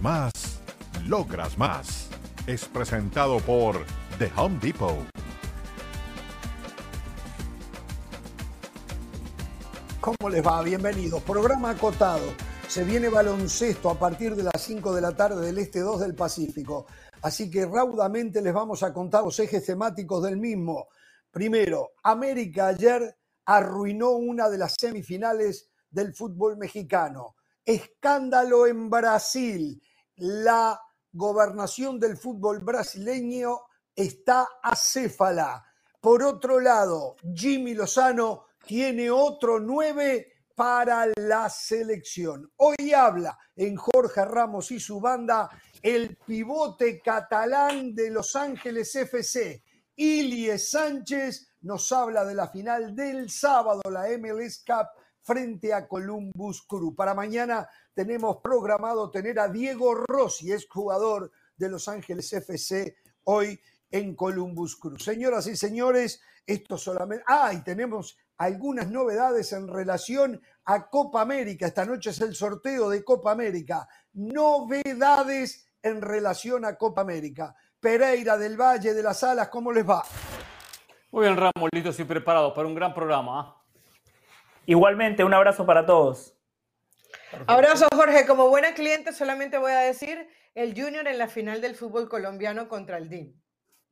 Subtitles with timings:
[0.00, 0.32] Más,
[1.06, 2.08] logras más.
[2.48, 3.76] Es presentado por
[4.18, 5.06] The Home Depot.
[10.00, 10.62] ¿Cómo les va?
[10.62, 11.22] Bienvenidos.
[11.22, 12.24] Programa acotado.
[12.66, 16.16] Se viene baloncesto a partir de las 5 de la tarde del Este 2 del
[16.16, 16.86] Pacífico.
[17.22, 20.88] Así que raudamente les vamos a contar los ejes temáticos del mismo.
[21.30, 27.36] Primero, América ayer arruinó una de las semifinales del fútbol mexicano.
[27.68, 29.78] Escándalo en Brasil.
[30.16, 30.80] La
[31.12, 33.60] gobernación del fútbol brasileño
[33.94, 35.62] está acéfala.
[36.00, 42.50] Por otro lado, Jimmy Lozano tiene otro nueve para la selección.
[42.56, 45.50] Hoy habla en Jorge Ramos y su banda
[45.82, 49.62] el pivote catalán de Los Ángeles FC.
[49.94, 54.86] Ilie Sánchez nos habla de la final del sábado, la MLS Cup
[55.28, 56.94] frente a Columbus Crew.
[56.94, 63.60] Para mañana tenemos programado tener a Diego Rossi, es jugador de Los Ángeles FC, hoy
[63.90, 64.98] en Columbus Crew.
[64.98, 67.24] Señoras y señores, esto solamente...
[67.28, 71.66] Ah, y tenemos algunas novedades en relación a Copa América.
[71.66, 73.86] Esta noche es el sorteo de Copa América.
[74.14, 77.54] Novedades en relación a Copa América.
[77.78, 80.02] Pereira del Valle de las Alas, ¿cómo les va?
[81.10, 83.40] Muy bien, Ramos, listos y preparados para un gran programa.
[83.40, 83.57] ¿ah?
[84.68, 86.36] Igualmente, un abrazo para todos.
[87.46, 88.26] Abrazo, Jorge.
[88.26, 92.68] Como buena cliente, solamente voy a decir el Junior en la final del fútbol colombiano
[92.68, 93.32] contra el DIM.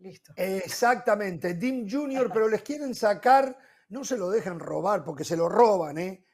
[0.01, 0.35] Listo.
[0.37, 3.57] Exactamente, DIM Junior, pero les quieren sacar,
[3.89, 6.26] no se lo dejen robar, porque se lo roban, ¿eh?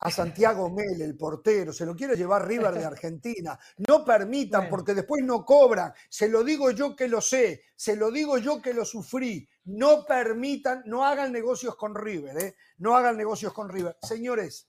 [0.00, 3.58] A Santiago Mel, el portero, se lo quiere llevar River de Argentina.
[3.88, 4.70] No permitan, Bueno.
[4.70, 5.92] porque después no cobran.
[6.08, 9.48] Se lo digo yo que lo sé, se lo digo yo que lo sufrí.
[9.64, 12.56] No permitan, no hagan negocios con River, ¿eh?
[12.78, 13.96] No hagan negocios con River.
[14.02, 14.68] Señores,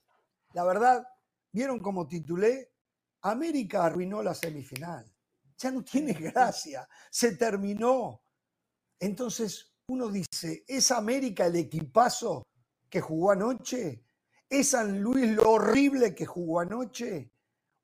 [0.52, 1.06] la verdad,
[1.52, 2.72] ¿vieron cómo titulé?
[3.22, 5.04] América arruinó la semifinal.
[5.58, 8.22] Ya no tiene gracia, se terminó.
[8.98, 12.42] Entonces uno dice, ¿es América el equipazo
[12.88, 14.04] que jugó anoche?
[14.50, 17.30] ¿Es San Luis lo horrible que jugó anoche?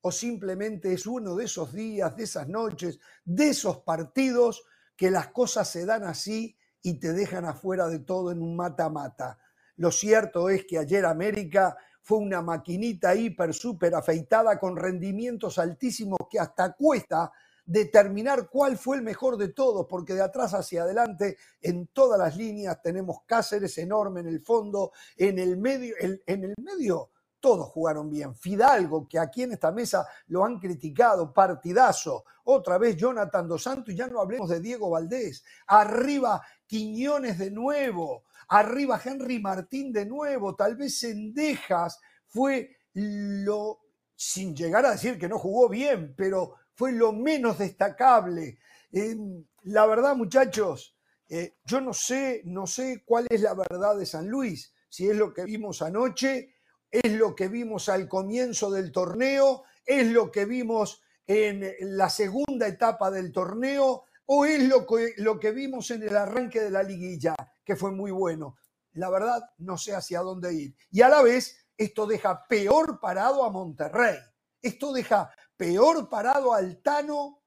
[0.01, 4.65] ¿O simplemente es uno de esos días, de esas noches, de esos partidos
[4.97, 9.39] que las cosas se dan así y te dejan afuera de todo en un mata-mata?
[9.77, 16.19] Lo cierto es que ayer América fue una maquinita hiper, súper afeitada con rendimientos altísimos
[16.29, 17.31] que hasta cuesta
[17.67, 22.35] determinar cuál fue el mejor de todos, porque de atrás hacia adelante, en todas las
[22.35, 28.09] líneas, tenemos Cáceres enorme en el fondo, en el medio, en el medio todos jugaron
[28.09, 28.35] bien.
[28.35, 32.25] Fidalgo, que aquí en esta mesa lo han criticado, partidazo.
[32.45, 35.43] Otra vez Jonathan Dos Santos, y ya no hablemos de Diego Valdés.
[35.67, 43.79] Arriba Quiñones de nuevo, arriba Henry Martín de nuevo, tal vez Sendejas fue lo,
[44.15, 48.59] sin llegar a decir que no jugó bien, pero fue lo menos destacable.
[48.91, 49.17] Eh,
[49.63, 50.95] la verdad, muchachos,
[51.27, 55.15] eh, yo no sé, no sé cuál es la verdad de San Luis, si es
[55.15, 56.53] lo que vimos anoche,
[56.89, 62.67] es lo que vimos al comienzo del torneo, es lo que vimos en la segunda
[62.67, 66.83] etapa del torneo, o es lo que, lo que vimos en el arranque de la
[66.83, 68.55] liguilla, que fue muy bueno.
[68.93, 70.75] La verdad, no sé hacia dónde ir.
[70.91, 74.17] Y a la vez, esto deja peor parado a Monterrey.
[74.61, 77.41] Esto deja peor parado al Tano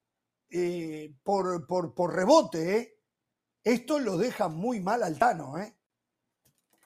[0.50, 2.76] eh, por, por, por rebote.
[2.76, 2.98] ¿eh?
[3.62, 5.56] Esto lo deja muy mal al Tano.
[5.58, 5.76] ¿eh?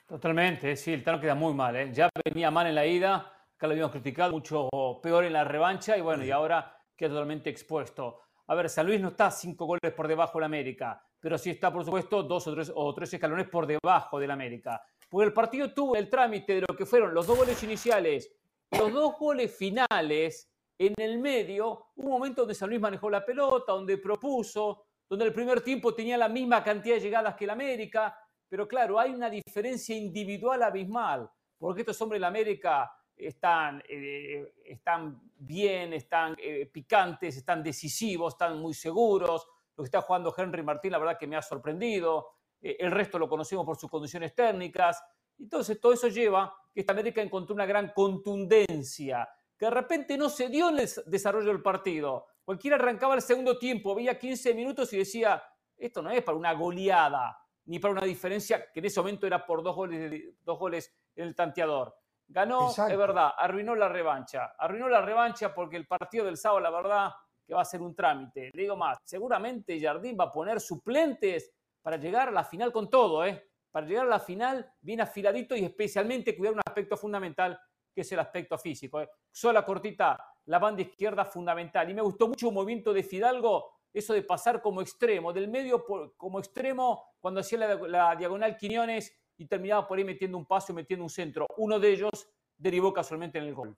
[0.07, 1.75] Totalmente, sí, el Tano queda muy mal.
[1.77, 1.91] ¿eh?
[1.93, 3.17] Ya venía mal en la ida,
[3.57, 4.69] acá lo habíamos criticado, mucho
[5.03, 8.21] peor en la revancha y bueno, y ahora queda totalmente expuesto.
[8.47, 11.73] A ver, San Luis no está cinco goles por debajo del América, pero sí está,
[11.73, 14.83] por supuesto, dos o tres, o tres escalones por debajo del América.
[15.09, 18.31] Porque el partido tuvo el trámite de lo que fueron los dos goles iniciales,
[18.71, 20.54] los dos goles finales,
[20.87, 25.33] en el medio, un momento donde San Luis manejó la pelota, donde propuso, donde el
[25.33, 29.31] primer tiempo tenía la misma cantidad de llegadas que el América, pero claro, hay una
[29.31, 37.37] diferencia individual abismal, porque estos hombres del América están, eh, están bien, están eh, picantes,
[37.37, 39.47] están decisivos, están muy seguros.
[39.77, 42.29] Lo que está jugando Henry Martín, la verdad que me ha sorprendido.
[42.61, 45.03] Eh, el resto lo conocemos por sus condiciones técnicas.
[45.39, 50.29] Entonces, todo eso lleva que esta América encontró una gran contundencia, que de repente no
[50.29, 52.27] se dio en el desarrollo del partido.
[52.45, 55.43] Cualquiera arrancaba el segundo tiempo, veía 15 minutos y decía,
[55.77, 59.45] esto no es para una goleada, ni para una diferencia que en ese momento era
[59.47, 61.95] por dos goles, dos goles en el tanteador.
[62.27, 62.93] Ganó, Exacto.
[62.93, 64.55] es verdad, arruinó la revancha.
[64.59, 67.13] Arruinó la revancha porque el partido del sábado, la verdad,
[67.47, 68.51] que va a ser un trámite.
[68.53, 71.53] Le digo más, seguramente Jardín va a poner suplentes
[71.83, 73.51] para llegar a la final con todo, ¿eh?
[73.71, 77.59] Para llegar a la final bien afiladito y especialmente cuidar un aspecto fundamental
[77.95, 79.01] que es el aspecto físico.
[79.01, 79.09] ¿eh?
[79.31, 81.89] Sola cortita, la banda izquierda fundamental.
[81.89, 85.85] Y me gustó mucho un movimiento de Fidalgo, eso de pasar como extremo, del medio
[86.17, 90.73] como extremo, cuando hacía la, la, diagonal Quiñones y terminaba por ahí metiendo un paso
[90.73, 91.47] y metiendo un centro.
[91.57, 93.77] Uno de ellos derivó casualmente en el gol.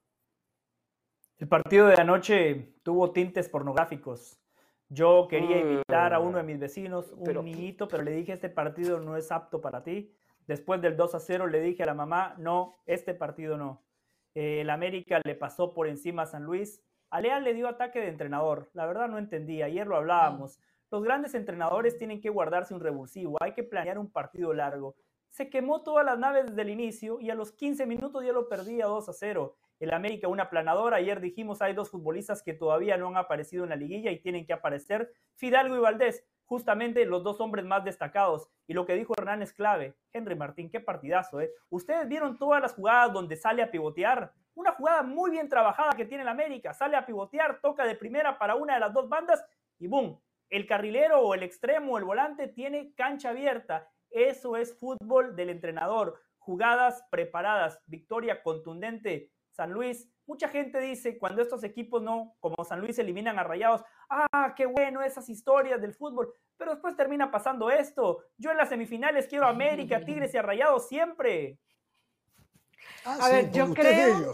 [1.39, 4.39] El partido de anoche tuvo tintes pornográficos.
[4.89, 8.49] Yo quería invitar a uno de mis vecinos, un pero, niñito, pero le dije, este
[8.49, 10.15] partido no es apto para ti.
[10.47, 13.83] Después del 2 a 0 le dije a la mamá, no, este partido no.
[14.37, 16.83] Eh, el América le pasó por encima a San Luis.
[17.09, 18.69] A Leal le dio ataque de entrenador.
[18.75, 19.63] La verdad no entendí.
[19.63, 20.61] Ayer lo hablábamos.
[20.91, 23.39] Los grandes entrenadores tienen que guardarse un revulsivo.
[23.41, 24.95] Hay que planear un partido largo.
[25.31, 28.47] Se quemó todas las naves desde el inicio y a los 15 minutos ya lo
[28.47, 30.99] perdía 2 a 0 el América una planadora.
[30.99, 34.47] Ayer dijimos hay dos futbolistas que todavía no han aparecido en la liguilla y tienen
[34.47, 35.13] que aparecer.
[35.35, 38.49] Fidalgo y Valdés, justamente los dos hombres más destacados.
[38.67, 39.95] Y lo que dijo Hernán es clave.
[40.13, 41.53] Henry Martín, qué partidazo, ¿eh?
[41.69, 44.33] Ustedes vieron todas las jugadas donde sale a pivotear.
[44.55, 46.73] Una jugada muy bien trabajada que tiene el América.
[46.73, 49.45] Sale a pivotear, toca de primera para una de las dos bandas
[49.79, 50.19] y ¡boom!
[50.49, 53.91] El carrilero o el extremo o el volante tiene cancha abierta.
[54.11, 56.23] Eso es fútbol del entrenador.
[56.39, 60.09] Jugadas preparadas, victoria contundente San Luis.
[60.27, 64.67] Mucha gente dice cuando estos equipos no, como San Luis, eliminan a Rayados, ah, qué
[64.67, 68.25] bueno esas historias del fútbol, pero después termina pasando esto.
[68.37, 71.61] Yo en las semifinales quiero a América, Tigres y a Rayados siempre.
[73.05, 74.33] Ah, a ver, yo creo.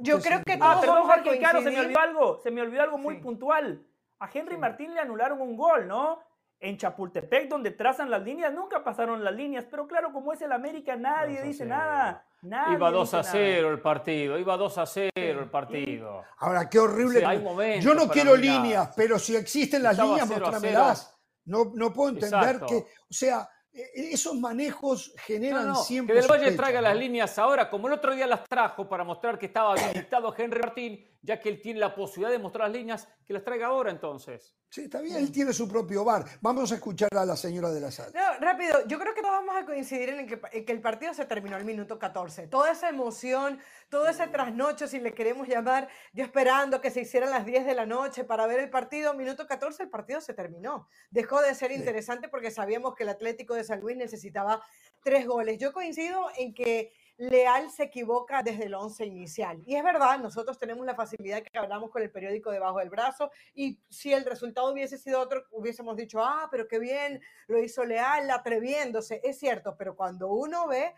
[0.00, 2.98] Yo creo que Ah, perdón, Jorge, claro, se me olvidó algo, se me olvidó algo
[2.98, 3.84] muy puntual.
[4.20, 6.22] A Henry Martín le anularon un gol, ¿no?
[6.60, 10.52] En Chapultepec, donde trazan las líneas, nunca pasaron las líneas, pero claro, como es el
[10.52, 15.50] América, nadie dice nada iba 2 a 0 el partido, iba 2 a 0 el
[15.50, 16.24] partido.
[16.38, 17.80] Ahora, qué horrible.
[17.80, 21.14] Yo no quiero líneas, pero si existen las líneas, mostrámelas.
[21.44, 26.14] No, no puedo entender que, o sea, e, e, esos manejos generan siempre.
[26.14, 29.38] Que Del Valle traiga las líneas ahora, como el otro día las trajo para mostrar
[29.38, 33.08] que estaba habilitado Henry Martín, ya que él tiene la posibilidad de mostrar las líneas,
[33.24, 34.54] que las traiga ahora entonces.
[34.70, 36.26] Sí, está bien, él tiene su propio bar.
[36.42, 38.10] Vamos a escuchar a la señora de la sala.
[38.14, 41.24] No, rápido, yo creo que todos vamos a coincidir en que, que, el partido se
[41.24, 42.48] terminó al minuto 14.
[42.48, 47.30] Toda esa emoción, todo ese trasnocho, si le queremos llamar, yo esperando que se hicieran
[47.30, 50.86] las 10 de la noche para ver el partido, minuto 14 el partido se terminó.
[51.10, 54.62] Dejó de ser interesante porque sabíamos que el Atlético de San Luis necesitaba
[55.02, 55.56] tres goles.
[55.58, 59.60] Yo coincido en que Leal se equivoca desde el once inicial.
[59.66, 63.30] Y es verdad, nosotros tenemos la facilidad que hablamos con el periódico debajo del brazo
[63.54, 67.84] y si el resultado hubiese sido otro, hubiésemos dicho, ah, pero qué bien, lo hizo
[67.84, 69.20] Leal, atreviéndose.
[69.24, 70.94] Es cierto, pero cuando uno ve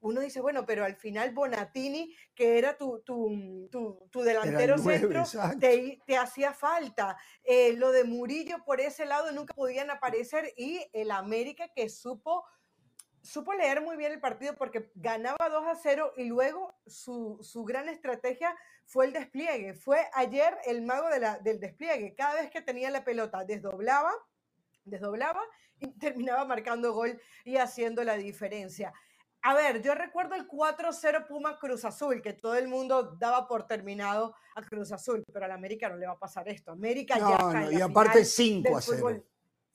[0.00, 3.68] uno dice, bueno, pero al final Bonatini, que era tu, tu,
[4.10, 5.24] tu, delantero centro,
[5.60, 7.16] te, te, hacía falta.
[7.44, 12.44] Eh, lo de Murillo por ese lado nunca podían aparecer y el América que supo
[13.26, 17.88] supo leer muy bien el partido porque ganaba 2 a 0 y luego su, gran
[17.88, 18.56] estrategia
[18.86, 19.74] fue el despliegue.
[19.74, 22.14] Fue ayer el mago de la, del despliegue.
[22.14, 24.12] Cada vez que tenía la pelota, desdoblaba,
[24.84, 25.42] desdoblaba
[25.80, 28.92] y terminaba marcando gol y haciendo la diferencia.
[29.42, 33.66] A ver, yo recuerdo el 4-0 Puma Cruz Azul, que todo el mundo daba por
[33.66, 36.72] terminado a Cruz Azul, pero a la América no le va a pasar esto.
[36.72, 39.22] América ya está y aparte 5 a 0.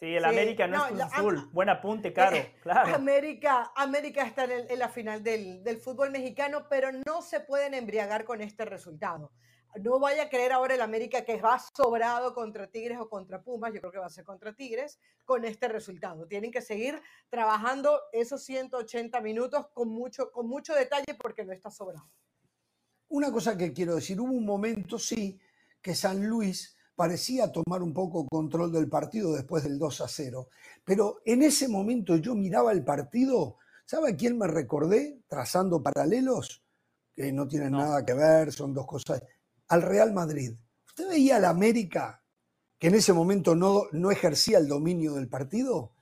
[0.02, 1.48] Sí, el América no, es Azul.
[1.52, 2.36] Buen apunte, Caro.
[2.36, 2.96] Eh, claro.
[2.96, 8.42] América, América está en, la final del, fútbol mexicano, pero no se pueden embriagar con
[8.42, 9.32] este resultado.
[9.80, 13.76] No vaya a creer ahora el América que va sobrado contra Tigres o contra Pumas,
[13.76, 16.26] yo creo que va a ser contra Tigres, con este resultado.
[16.26, 21.70] Tienen que seguir trabajando esos 180 minutos con mucho, con mucho detalle porque no está
[21.70, 22.10] sobrado.
[23.08, 25.40] Una cosa que quiero decir, hubo un momento, sí,
[25.80, 30.50] que San Luis parecía tomar un poco control del partido después del 2 a 0.
[30.84, 35.22] Pero en ese momento yo miraba el partido, ¿sabe a quién me recordé?
[35.28, 36.64] Trazando paralelos,
[37.16, 39.22] que no tienen nada que ver, son dos cosas.
[39.68, 40.54] Al Real Madrid.
[40.88, 42.22] ¿Usted veía al América,
[42.78, 45.94] que en ese momento no, no ejercía el dominio del partido?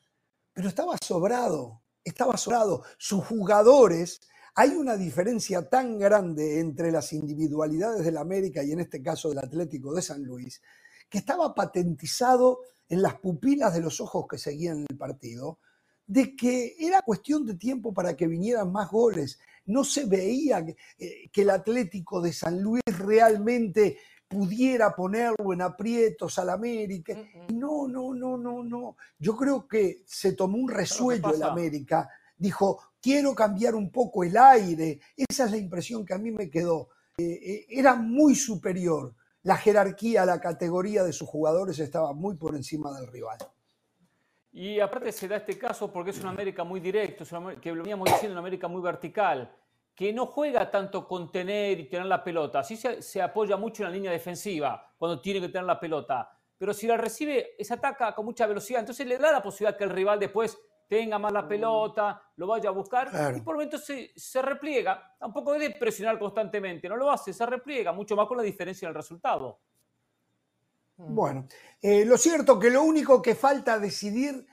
[0.54, 2.84] Pero estaba sobrado, estaba sobrado.
[2.98, 4.22] Sus jugadores
[4.60, 9.38] hay una diferencia tan grande entre las individualidades del América y en este caso del
[9.38, 10.62] Atlético de San Luis,
[11.08, 15.60] que estaba patentizado en las pupilas de los ojos que seguían el partido,
[16.06, 19.40] de que era cuestión de tiempo para que vinieran más goles.
[19.68, 23.98] No se veía que, eh, el Atlético de San Luis realmente
[24.28, 27.16] pudiera ponerlo en aprietos al América.
[27.54, 28.98] No, no, no, no, no.
[29.20, 32.10] Yo creo que se tomó un resuello el América.
[32.38, 35.00] Dijo, quiero cambiar un poco el aire.
[35.16, 36.90] Esa es la impresión que a mí me quedó.
[37.18, 39.14] Eh, eh, era muy superior
[39.44, 43.38] la jerarquía, la categoría de sus jugadores estaba muy por encima del rival.
[44.52, 47.24] Y aparte se da este caso porque es una América muy directo,
[47.62, 49.56] que lo veníamos diciendo, una América muy vertical,
[49.96, 52.64] que no juega tanto con tener y tener la pelota.
[52.64, 56.30] Sí se, se apoya mucho en la línea defensiva cuando tiene que tener la pelota.
[56.58, 58.82] Pero si la recibe, se ataca con mucha velocidad.
[58.82, 60.58] Entonces le da la posibilidad que el rival después
[60.90, 65.16] tenga más la pelota, lo vaya a buscar y por momentos se, se repliega.
[65.20, 68.90] Tampoco debe presionar constantemente, no lo hace, se repliega, mucho más con la diferencia en
[68.90, 69.60] el resultado.
[70.98, 71.48] Bueno,
[71.82, 74.46] eh, lo cierto que lo único que falta decidir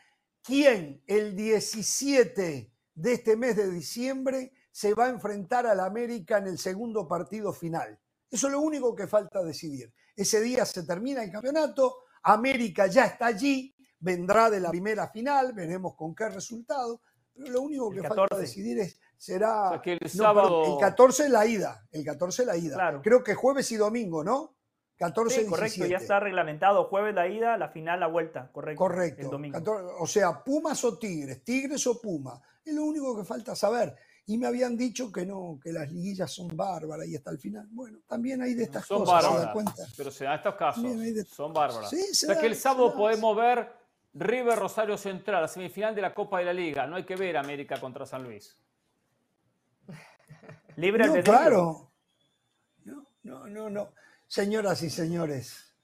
[0.43, 6.47] quién el 17 de este mes de diciembre se va a enfrentar al América en
[6.47, 7.99] el segundo partido final.
[8.31, 9.93] Eso es lo único que falta decidir.
[10.15, 15.53] Ese día se termina el campeonato, América ya está allí, vendrá de la primera final,
[15.53, 17.01] veremos con qué resultado,
[17.35, 19.81] pero lo único que falta decidir es, será...
[19.85, 20.75] el sábado...
[20.75, 23.01] el 14 la ida, el 14 la ida.
[23.03, 24.57] Creo que jueves y domingo, ¿no?
[24.99, 26.85] 14 sí, correcto, ya está reglamentado.
[26.85, 28.79] Jueves la ida, la final la vuelta, correcto.
[28.79, 29.23] Correcto.
[29.23, 29.59] El domingo.
[29.99, 32.41] o sea, Pumas o Tigres, Tigres o Puma.
[32.65, 33.95] Es lo único que falta saber.
[34.29, 37.69] Y me habían dicho que no, que las liguillas son bárbaras y hasta el final.
[37.71, 39.87] Bueno, también hay de estas son cosas, bárbaras, cuenta.
[39.97, 40.85] Pero se dan estos casos.
[41.29, 41.91] Son bárbaras.
[41.91, 43.71] Sí, o sea que el sábado podemos ver
[44.19, 46.87] River Rosario Central, la semifinal de la Copa de la Liga.
[46.87, 48.59] No hay que ver América contra San Luis.
[50.77, 51.93] Libre no, claro.
[52.85, 53.93] No, no, no, no.
[54.27, 55.75] Señoras y señores,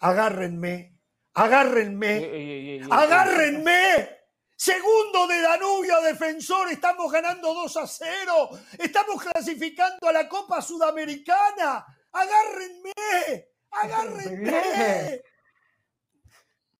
[0.00, 0.98] agárrenme,
[1.34, 4.08] agárrenme, agárrenme.
[4.56, 8.48] Segundo de Danubio, defensor, estamos ganando 2 a 0.
[8.78, 11.84] Estamos clasificando a la Copa Sudamericana.
[12.12, 12.92] Agárrenme,
[13.70, 15.22] agárrenme.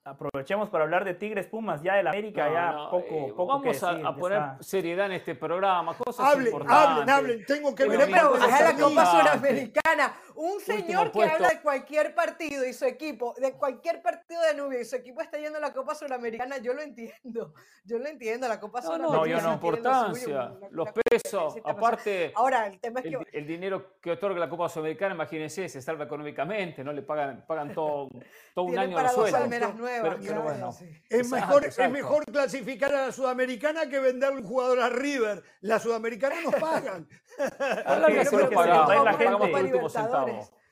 [0.04, 4.16] Aprovechemos para hablar de Tigres Pumas, ya del América, ya poco, eh, poco Vamos a,
[4.16, 6.88] poner seriedad en este programa, cosas hablen, importantes.
[6.88, 8.11] Hablen, hablen, tengo que ver.
[8.11, 10.12] Pero la Copa Sudamericana.
[10.36, 14.80] Un señor que habla de cualquier partido y su equipo, de cualquier partido de Nubia
[14.80, 17.54] y su equipo está yendo a la Copa Sudamericana, yo lo entiendo.
[17.84, 19.18] Yo lo entiendo, la Copa Sudamericana.
[19.18, 22.32] No, yo no, importancia, los pesos, aparte.
[22.34, 23.38] Ahora, el tema es que.
[23.38, 27.74] El, dinero que otorga la Copa Sudamericana, imagínense, se salva económicamente, no le pagan, pagan
[27.74, 28.08] todo,
[28.54, 29.38] todo un año de sueldo.
[29.48, 30.70] Pero, bueno,
[31.08, 35.42] es, mejor, es mejor clasificar a la Sudamericana que venderle un jugador a River.
[35.60, 37.08] La Sudamericana nos pagan.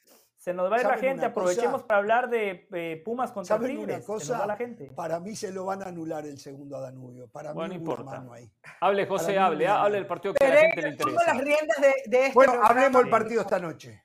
[0.40, 4.02] Se nos va a ir la gente, aprovechemos para hablar de eh, Pumas contra Tigres.
[4.06, 4.46] cosa?
[4.46, 4.86] la gente.
[4.86, 7.28] Para mí se lo van a anular el segundo a Danubio.
[7.28, 8.26] Para bueno, mí no importa.
[8.32, 8.50] Ahí.
[8.80, 11.24] Hable, José, hable, hable del partido que a la gente le interesa.
[11.26, 14.02] las riendas de, de este bueno, hablemos del partido esta noche.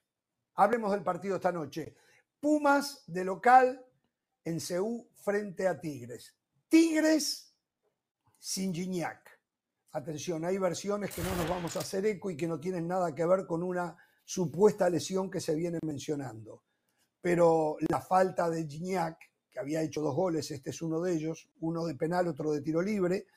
[0.55, 1.95] Hablemos del partido esta noche.
[2.41, 3.85] Pumas de local
[4.43, 6.35] en Ceú frente a Tigres.
[6.67, 7.55] Tigres
[8.37, 9.24] sin Gignac.
[9.95, 13.15] Atención, hay versiones que no nos vamos a hacer eco y que no tienen nada
[13.15, 16.63] que ver con una supuesta lesión que se viene mencionando.
[17.21, 19.17] Pero la falta de Gignac,
[19.49, 22.59] que había hecho dos goles, este es uno de ellos, uno de penal, otro de
[22.59, 23.27] tiro libre,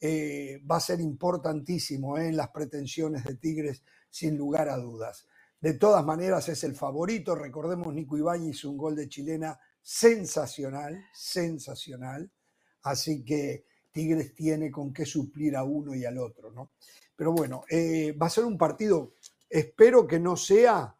[0.00, 5.26] eh, va a ser importantísimo eh, en las pretensiones de Tigres, sin lugar a dudas.
[5.60, 7.34] De todas maneras, es el favorito.
[7.34, 12.32] Recordemos, Nico Ibáñez un gol de chilena sensacional, sensacional.
[12.80, 16.72] Así que Tigres tiene con qué suplir a uno y al otro, ¿no?
[17.16, 19.14] Pero bueno, eh, va a ser un partido,
[19.48, 20.94] espero que no sea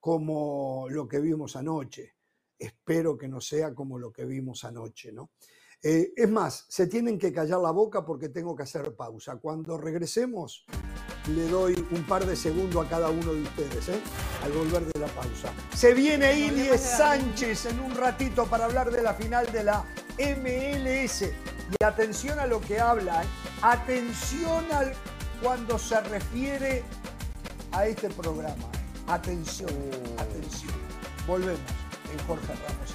[0.00, 2.14] como lo que vimos anoche,
[2.58, 5.32] espero que no sea como lo que vimos anoche, ¿no?
[5.82, 9.36] Eh, es más, se tienen que callar la boca porque tengo que hacer pausa.
[9.36, 10.64] Cuando regresemos,
[11.36, 14.00] le doy un par de segundos a cada uno de ustedes, ¿eh?
[14.42, 15.52] al volver de la pausa.
[15.76, 19.84] Se viene Ilies Sánchez en un ratito para hablar de la final de la
[20.18, 21.24] MLS.
[21.70, 23.26] Y atención a lo que habla, ¿eh?
[23.60, 24.94] atención al,
[25.42, 26.82] cuando se refiere
[27.72, 28.54] a este programa.
[28.54, 29.04] ¿eh?
[29.06, 29.70] Atención,
[30.16, 30.72] atención.
[31.26, 31.60] Volvemos
[32.10, 32.94] en Jorge Ramos.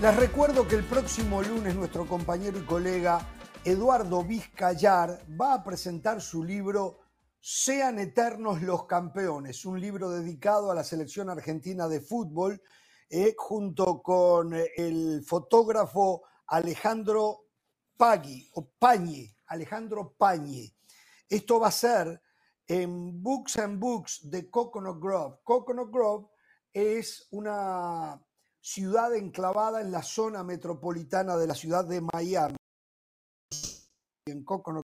[0.00, 3.24] Les recuerdo que el próximo lunes nuestro compañero y colega
[3.64, 6.98] Eduardo Vizcayar va a presentar su libro
[7.40, 12.60] Sean Eternos los Campeones, un libro dedicado a la selección argentina de fútbol,
[13.08, 17.46] eh, junto con el fotógrafo Alejandro
[17.96, 20.72] Pagui, o Pañi, Alejandro Pañi.
[21.28, 22.22] Esto va a ser
[22.66, 25.38] en Books and Books de Coconut Grove.
[25.42, 26.26] Coconut Grove
[26.72, 28.20] es una
[28.60, 32.56] ciudad enclavada en la zona metropolitana de la ciudad de Miami
[34.26, 34.84] en Coconut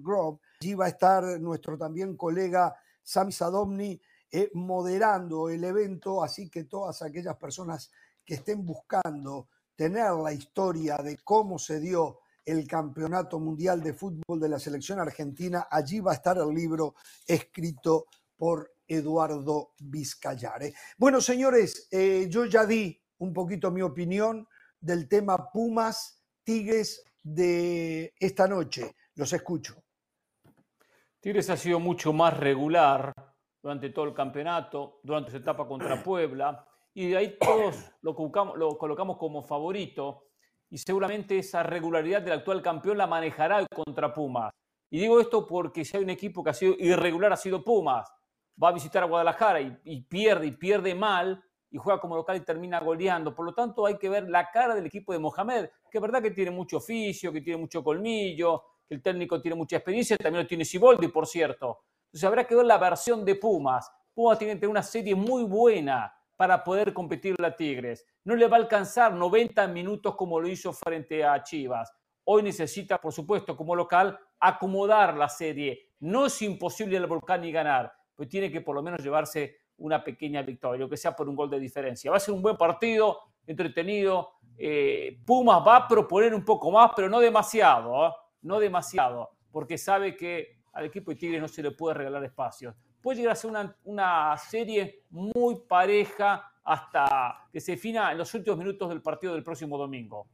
[0.00, 0.38] Grove.
[0.60, 6.64] Allí va a estar nuestro también colega Sam Sadomni eh, moderando el evento, así que
[6.64, 7.90] todas aquellas personas
[8.24, 14.40] que estén buscando tener la historia de cómo se dio el Campeonato Mundial de Fútbol
[14.40, 18.06] de la Selección Argentina, allí va a estar el libro escrito
[18.36, 20.74] por Eduardo Vizcayare.
[20.96, 24.48] Bueno, señores, eh, yo ya di un poquito mi opinión
[24.80, 28.96] del tema Pumas, Tigres de esta noche.
[29.14, 29.76] Los escucho.
[31.20, 33.12] Tigres ha sido mucho más regular
[33.62, 36.67] durante todo el campeonato, durante su etapa contra Puebla,
[36.98, 40.24] y de ahí todos lo colocamos, lo colocamos como favorito,
[40.68, 44.52] y seguramente esa regularidad del actual campeón la manejará contra Pumas.
[44.90, 48.12] Y digo esto porque si hay un equipo que ha sido irregular, ha sido Pumas.
[48.60, 51.40] Va a visitar a Guadalajara y, y pierde, y pierde mal,
[51.70, 53.32] y juega como local y termina goleando.
[53.32, 56.20] Por lo tanto, hay que ver la cara del equipo de Mohamed, que es verdad
[56.20, 60.42] que tiene mucho oficio, que tiene mucho colmillo, que el técnico tiene mucha experiencia, también
[60.42, 61.78] lo tiene Siboldi, por cierto.
[62.06, 63.88] Entonces habrá que ver la versión de Pumas.
[64.12, 68.06] Pumas tiene que tener una serie muy buena para poder competir la Tigres.
[68.22, 71.92] No le va a alcanzar 90 minutos como lo hizo frente a Chivas.
[72.24, 75.90] Hoy necesita, por supuesto, como local, acomodar la serie.
[75.98, 80.04] No es imposible el Volcán y ganar, pero tiene que por lo menos llevarse una
[80.04, 82.10] pequeña victoria, o que sea por un gol de diferencia.
[82.10, 84.34] Va a ser un buen partido, entretenido.
[84.56, 88.06] Eh, Pumas va a proponer un poco más, pero no demasiado.
[88.06, 88.10] ¿eh?
[88.42, 92.74] no demasiado, porque sabe que al equipo de Tigres no se le puede regalar espacios.
[93.08, 93.50] Puede llegar a ser
[93.84, 99.42] una, serie muy pareja hasta que se defina en los últimos minutos del partido del
[99.42, 100.26] próximo domingo.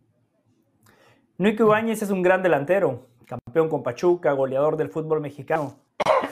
[1.39, 5.77] Nico Ibáñez es un gran delantero, campeón con Pachuca, goleador del fútbol mexicano,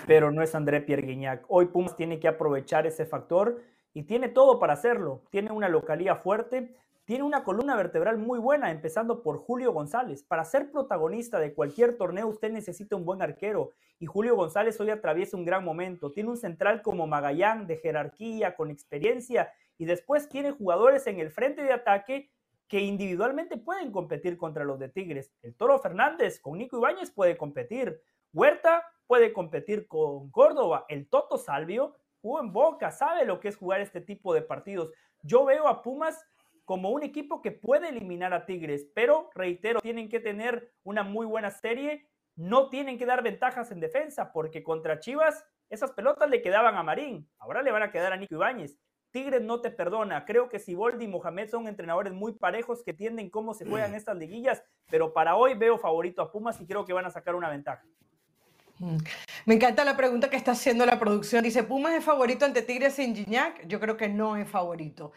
[0.08, 1.44] pero no es André Pierre Guignac.
[1.46, 3.62] Hoy Pumas tiene que aprovechar ese factor
[3.94, 5.22] y tiene todo para hacerlo.
[5.30, 6.74] Tiene una localía fuerte,
[7.12, 10.22] tiene una columna vertebral muy buena, empezando por Julio González.
[10.22, 14.88] Para ser protagonista de cualquier torneo usted necesita un buen arquero y Julio González hoy
[14.88, 16.10] atraviesa un gran momento.
[16.10, 21.30] Tiene un central como Magallán de jerarquía, con experiencia y después tiene jugadores en el
[21.30, 22.30] frente de ataque
[22.66, 25.34] que individualmente pueden competir contra los de Tigres.
[25.42, 28.00] El Toro Fernández con Nico Ibáñez puede competir.
[28.32, 30.86] Huerta puede competir con Córdoba.
[30.88, 34.92] El Toto Salvio jugó en Boca, sabe lo que es jugar este tipo de partidos.
[35.22, 36.24] Yo veo a Pumas
[36.72, 41.26] como un equipo que puede eliminar a Tigres, pero reitero, tienen que tener una muy
[41.26, 46.40] buena serie, no tienen que dar ventajas en defensa, porque contra Chivas esas pelotas le
[46.40, 48.78] quedaban a Marín, ahora le van a quedar a Nico Ibáñez.
[49.10, 50.24] Tigres no te perdona.
[50.24, 54.16] Creo que Siboldi y Mohamed son entrenadores muy parejos que tienden cómo se juegan estas
[54.16, 57.50] liguillas, pero para hoy veo favorito a Pumas y creo que van a sacar una
[57.50, 57.84] ventaja.
[58.78, 58.96] Mm.
[59.44, 61.44] Me encanta la pregunta que está haciendo la producción.
[61.44, 63.66] Dice, ¿Pumas es favorito ante Tigres sin Gignac?
[63.66, 65.12] Yo creo que no es favorito.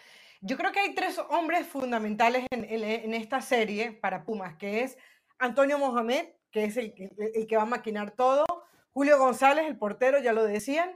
[0.48, 4.96] Yo creo que hay tres hombres fundamentales en, esta serie para Pumas, que es
[5.40, 8.46] Antonio Mohamed, que es el, que va a maquinar todo,
[8.92, 10.92] Julio González, el portero, ya lo decían,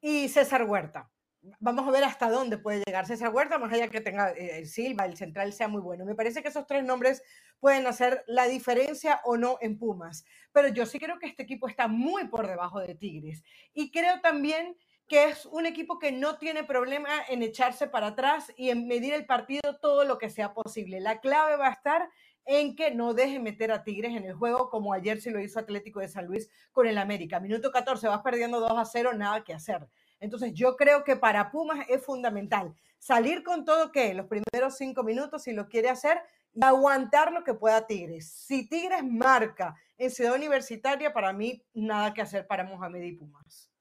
[0.00, 1.10] y César Huerta.
[1.58, 4.68] Vamos a ver hasta dónde puede llegar César Huerta, más allá que tenga eh, el
[4.68, 6.04] Silva, el central sea muy bueno.
[6.04, 7.20] Me parece que esos tres nombres
[7.58, 10.24] pueden hacer la diferencia o no en Pumas.
[10.52, 13.42] Pero yo sí creo que este equipo está muy por debajo de Tigres.
[13.72, 14.76] Y creo también
[15.06, 19.12] que es un equipo que no tiene problema en echarse para atrás y en medir
[19.12, 21.00] el partido todo lo que sea posible.
[21.00, 22.08] La clave va a estar
[22.46, 25.58] en que no deje meter a Tigres en el juego como ayer se lo hizo
[25.58, 27.40] Atlético de San Luis con el América.
[27.40, 29.86] Minuto 14, vas perdiendo 2 a 0, nada que hacer.
[30.20, 35.02] Entonces yo creo que para Pumas es fundamental salir con todo que los primeros cinco
[35.02, 36.18] minutos si lo quiere hacer
[36.54, 38.30] y aguantar lo que pueda Tigres.
[38.30, 43.73] Si Tigres marca en Ciudad Universitaria, para mí nada que hacer para Mohamed y Pumas.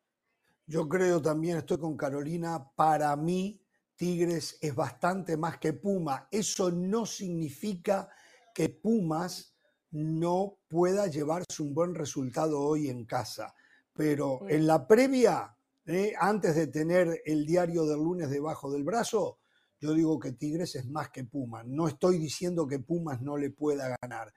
[0.66, 3.62] Yo creo también, estoy con Carolina, para mí
[3.96, 6.28] Tigres es bastante más que Puma.
[6.32, 8.10] Eso no significa
[8.54, 9.56] que Pumas
[9.92, 13.54] no pueda llevarse un buen resultado hoy en casa.
[13.94, 19.40] Pero en la previa, eh, antes de tener el diario del lunes debajo del brazo,
[19.80, 21.64] yo digo que Tigres es más que Puma.
[21.64, 24.34] No estoy diciendo que Pumas no le pueda ganar,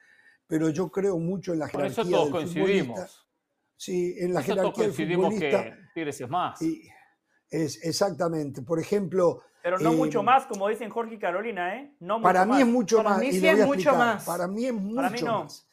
[0.46, 3.25] pero yo creo mucho en la jerarquía Por eso todos coincidimos.
[3.76, 5.64] Sí, en la jerarquía del futbolista.
[5.64, 6.60] que Tigres es más.
[7.50, 8.62] es, exactamente.
[8.62, 9.42] Por ejemplo.
[9.62, 11.96] Pero no mucho em, más, como dicen Jorge y Carolina, ¿eh?
[12.00, 13.18] No para mí es mucho para más.
[13.18, 14.24] Mí sí es mucho más.
[14.24, 15.68] Para mí es mucho más.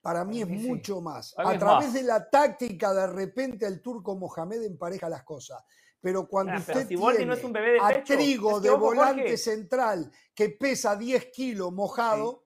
[0.00, 1.34] Para mí es mucho más.
[1.36, 5.62] A través de la táctica, de repente el turco Mohamed empareja las cosas.
[6.00, 10.10] Pero cuando ah, usted tiene no es un bebé de a Trigo de volante central
[10.32, 12.44] que pesa 10 kilos mojado,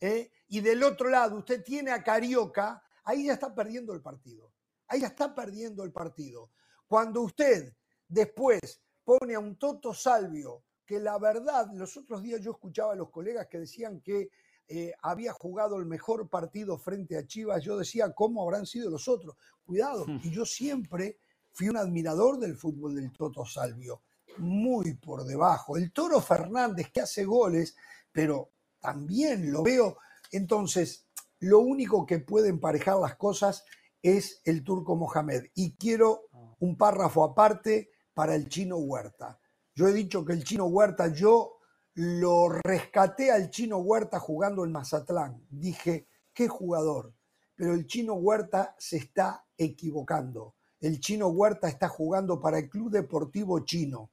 [0.00, 0.30] ¿eh?
[0.48, 4.52] y del otro lado usted tiene a Carioca, ahí ya está perdiendo el partido.
[4.86, 6.50] Ahí ya está perdiendo el partido.
[6.86, 7.74] Cuando usted
[8.06, 8.60] después
[9.02, 13.10] pone a un Toto Salvio, que la verdad, los otros días yo escuchaba a los
[13.10, 14.28] colegas que decían que
[14.68, 19.08] eh, había jugado el mejor partido frente a Chivas, yo decía, ¿cómo habrán sido los
[19.08, 19.36] otros?
[19.64, 20.20] Cuidado, hmm.
[20.24, 21.18] y yo siempre
[21.52, 24.02] fui un admirador del fútbol del Toto Salvio,
[24.36, 25.78] muy por debajo.
[25.78, 27.74] El Toro Fernández que hace goles,
[28.12, 29.96] pero también lo veo.
[30.30, 31.07] Entonces,
[31.40, 33.64] lo único que puede emparejar las cosas
[34.02, 35.44] es el turco Mohamed.
[35.54, 36.28] Y quiero
[36.60, 39.38] un párrafo aparte para el chino Huerta.
[39.74, 41.58] Yo he dicho que el chino Huerta, yo
[41.94, 45.44] lo rescaté al chino Huerta jugando en Mazatlán.
[45.50, 47.14] Dije, qué jugador.
[47.54, 50.54] Pero el chino Huerta se está equivocando.
[50.80, 54.10] El chino Huerta está jugando para el Club Deportivo Chino.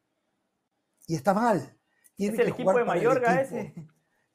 [1.08, 1.78] Y está mal.
[2.16, 3.74] Tiene es el equipo de Mayorga ese.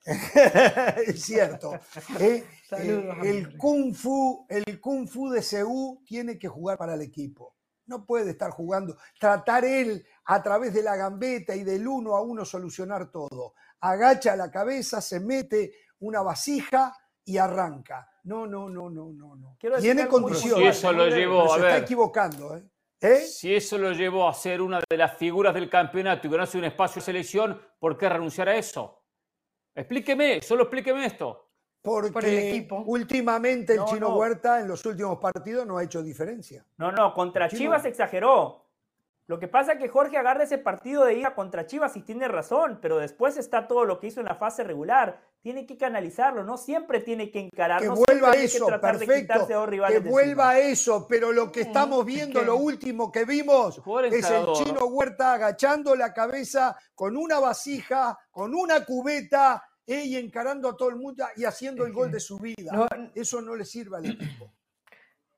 [1.06, 1.74] es cierto.
[2.18, 7.02] Eh, eh, el, kung fu, el Kung Fu de Seúl tiene que jugar para el
[7.02, 7.56] equipo.
[7.86, 12.22] No puede estar jugando, tratar él a través de la gambeta y del uno a
[12.22, 13.54] uno solucionar todo.
[13.80, 18.08] Agacha la cabeza, se mete una vasija y arranca.
[18.24, 19.56] No, no, no, no, no, no.
[19.80, 20.76] Tiene condiciones.
[20.76, 22.62] Si eso lo llevó, se está equivocando, ¿eh?
[23.00, 23.20] ¿eh?
[23.22, 26.64] Si eso lo llevó a ser una de las figuras del campeonato y ganarse un
[26.64, 28.99] espacio de selección, ¿por qué renunciar a eso?
[29.80, 31.46] Explíqueme, solo explíqueme esto.
[31.82, 32.82] Porque Por el equipo.
[32.86, 36.64] últimamente el Chino Huerta en los últimos partidos no ha hecho diferencia.
[36.76, 38.66] No, no, contra Chivas exageró.
[39.30, 42.26] Lo que pasa es que Jorge agarra ese partido de ida contra Chivas y tiene
[42.26, 45.20] razón, pero después está todo lo que hizo en la fase regular.
[45.40, 47.80] Tiene que canalizarlo, no siempre tiene que encarar.
[47.80, 49.46] Que vuelva eso, perfecto.
[49.46, 54.86] que vuelva eso, pero lo que estamos viendo, lo último que vimos, es el chino
[54.86, 60.96] Huerta agachando la cabeza con una vasija, con una cubeta y encarando a todo el
[60.96, 62.88] mundo y haciendo el gol de su vida.
[63.14, 64.52] Eso no le sirve al equipo.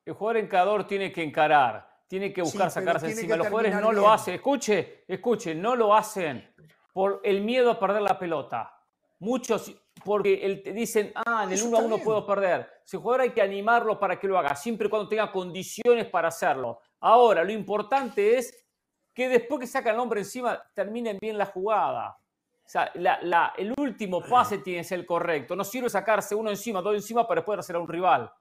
[0.05, 3.37] El jugador encador tiene que encarar, tiene que buscar sacarse encima.
[3.37, 4.35] Los jugadores no lo hacen.
[4.35, 6.53] Escuche, escuche, no lo hacen
[6.93, 8.77] por el miedo a perder la pelota.
[9.21, 9.73] Muchos,
[10.05, 12.69] porque dicen, ah, en el 1 a 1 puedo perder.
[12.85, 16.27] Si jugador hay que animarlo para que lo haga, siempre y cuando tenga condiciones para
[16.29, 16.81] hacerlo.
[16.99, 18.67] Ahora, lo importante es
[19.15, 22.19] que después que saca el hombre encima, terminen bien la jugada.
[22.73, 22.91] O sea,
[23.59, 25.55] el último pase tiene que ser el correcto.
[25.55, 28.33] No sirve sacarse uno encima, dos encima para después hacer a un rival.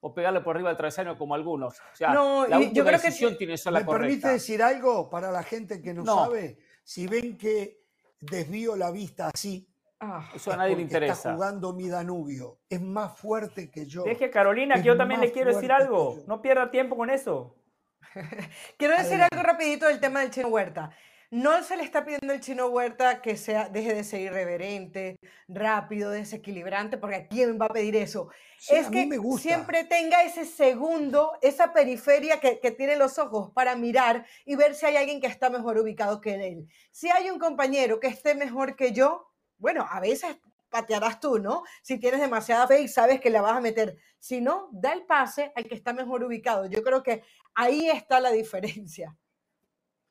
[0.00, 1.78] O pegarle por arriba del travesaño como algunos.
[1.78, 4.62] O sea, no, la yo creo decisión que tiene que ser la ¿Me permite decir
[4.62, 6.56] algo para la gente que no, sabe?
[6.82, 7.82] Si ven que
[8.20, 9.68] desvío la vista así,
[10.00, 11.12] ah, eso a nadie le interesa.
[11.12, 12.60] Está jugando mi Danubio.
[12.70, 14.04] Es más fuerte que yo.
[14.04, 16.24] Deje Carolina, que yo también le quiero decir algo.
[16.26, 17.54] No pierda tiempo con eso.
[18.78, 20.90] quiero decir algo rapidito del tema del Chino Huerta.
[21.30, 25.16] No se le está pidiendo al chino Huerta que sea, deje de ser irreverente,
[25.48, 28.28] rápido, desequilibrante, porque ¿a quién va a pedir eso?
[28.68, 29.08] es que
[29.38, 34.74] siempre tenga ese segundo, esa periferia que, que tiene los ojos para mirar y ver
[34.74, 36.68] si hay alguien que está mejor ubicado que él.
[36.90, 40.36] Si hay un compañero que esté mejor que yo, bueno, a veces
[40.74, 41.62] patearás tú, ¿no?
[41.82, 43.96] Si tienes demasiada fe y sabes que la vas a meter.
[44.18, 46.66] Si no, da el pase al que está mejor ubicado.
[46.66, 47.22] Yo creo que
[47.54, 49.16] ahí está la diferencia.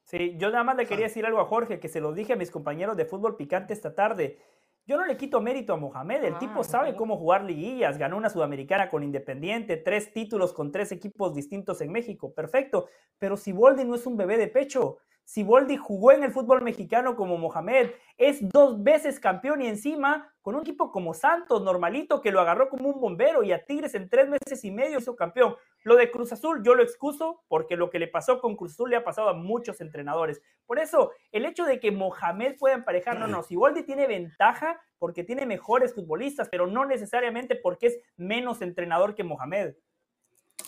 [0.03, 2.35] Sí, yo nada más le quería decir algo a Jorge, que se lo dije a
[2.35, 4.37] mis compañeros de fútbol picante esta tarde.
[4.85, 8.17] Yo no le quito mérito a Mohamed, el tipo ah, sabe cómo jugar liguillas, ganó
[8.17, 13.51] una sudamericana con Independiente, tres títulos con tres equipos distintos en México, perfecto, pero si
[13.51, 17.91] Siboldi no es un bebé de pecho, Siboldi jugó en el fútbol mexicano como Mohamed,
[18.17, 22.69] es dos veces campeón y encima con un equipo como Santos, normalito, que lo agarró
[22.69, 25.55] como un bombero y a Tigres en tres meses y medio hizo campeón.
[25.83, 28.89] Lo de Cruz Azul yo lo excuso porque lo que le pasó con Cruz Azul
[28.89, 30.41] le ha pasado a muchos entrenadores.
[30.65, 35.23] Por eso, el hecho de que Mohamed pueda emparejar, no, no, Siboldi tiene ventaja porque
[35.23, 39.75] tiene mejores futbolistas, pero no necesariamente porque es menos entrenador que Mohamed.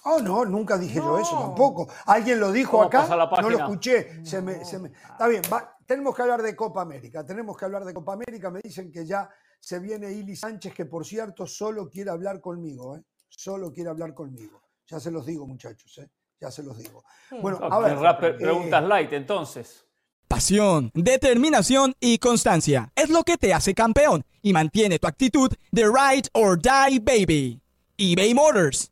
[0.03, 1.87] Oh, no, nunca dije yo eso tampoco.
[2.05, 3.07] ¿Alguien lo dijo acá?
[3.41, 4.25] No lo escuché.
[4.25, 5.41] Se me, Está bien,
[5.85, 7.25] tenemos que hablar de Copa América.
[7.25, 8.49] Tenemos que hablar de Copa América.
[8.49, 9.29] Me dicen que ya
[9.59, 12.97] se viene Ili Sánchez, que por cierto solo quiere hablar conmigo.
[12.97, 13.01] ¿eh?
[13.29, 14.61] Solo quiere hablar conmigo.
[14.87, 15.97] Ya se los digo, muchachos.
[15.97, 16.09] ¿eh?
[16.39, 17.03] Ya se los digo.
[17.41, 18.37] Bueno, a ver.
[18.37, 19.85] preguntas eh, light, entonces.
[20.27, 25.83] Pasión, determinación y constancia es lo que te hace campeón y mantiene tu actitud de
[25.83, 27.61] ride or die, baby.
[27.97, 28.91] eBay Motors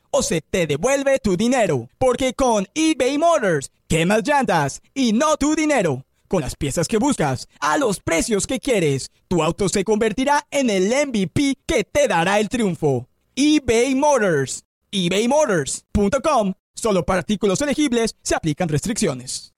[0.11, 1.89] o se te devuelve tu dinero.
[1.97, 6.05] Porque con eBay Motors, quemas llantas y no tu dinero.
[6.27, 10.69] Con las piezas que buscas, a los precios que quieres, tu auto se convertirá en
[10.69, 13.09] el MVP que te dará el triunfo.
[13.35, 14.63] eBay Motors.
[14.91, 16.53] ebaymotors.com.
[16.73, 19.53] Solo para artículos elegibles se aplican restricciones.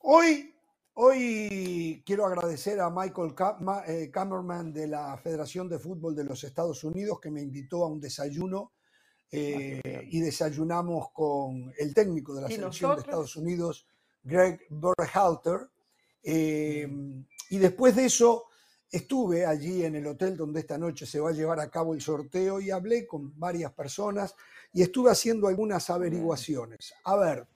[0.00, 0.54] Hoy,
[0.94, 3.34] hoy quiero agradecer a Michael
[4.12, 7.88] Cameraman eh, de la Federación de Fútbol de los Estados Unidos que me invitó a
[7.88, 8.72] un desayuno
[9.30, 13.86] eh, y desayunamos con el técnico de la selección de Estados Unidos,
[14.22, 15.68] Greg Berhalter.
[16.22, 18.44] Em, y después de eso
[18.90, 22.00] estuve allí en el hotel donde esta noche se va a llevar a cabo el
[22.00, 24.34] sorteo y hablé con varias personas
[24.72, 26.94] y estuve haciendo algunas averiguaciones.
[27.04, 27.46] A ver,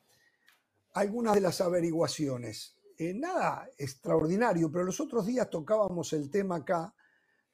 [0.95, 2.77] algunas de las averiguaciones.
[2.99, 6.95] Eh, nada extraordinario, pero los otros días tocábamos el tema acá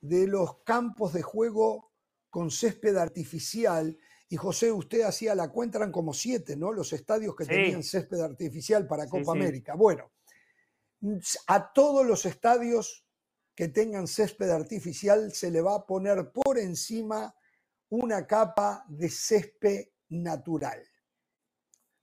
[0.01, 1.93] de los campos de juego
[2.31, 3.97] con césped artificial.
[4.29, 6.73] Y José, usted hacía la cuenta, eran como siete, ¿no?
[6.73, 7.51] Los estadios que Sí.
[7.51, 9.39] tenían césped artificial para Copa sí.
[9.39, 9.75] América.
[9.75, 10.13] Bueno,
[11.47, 13.07] a todos los estadios
[13.55, 17.35] que tengan césped artificial se le va a poner por encima
[17.89, 20.83] una capa de césped natural.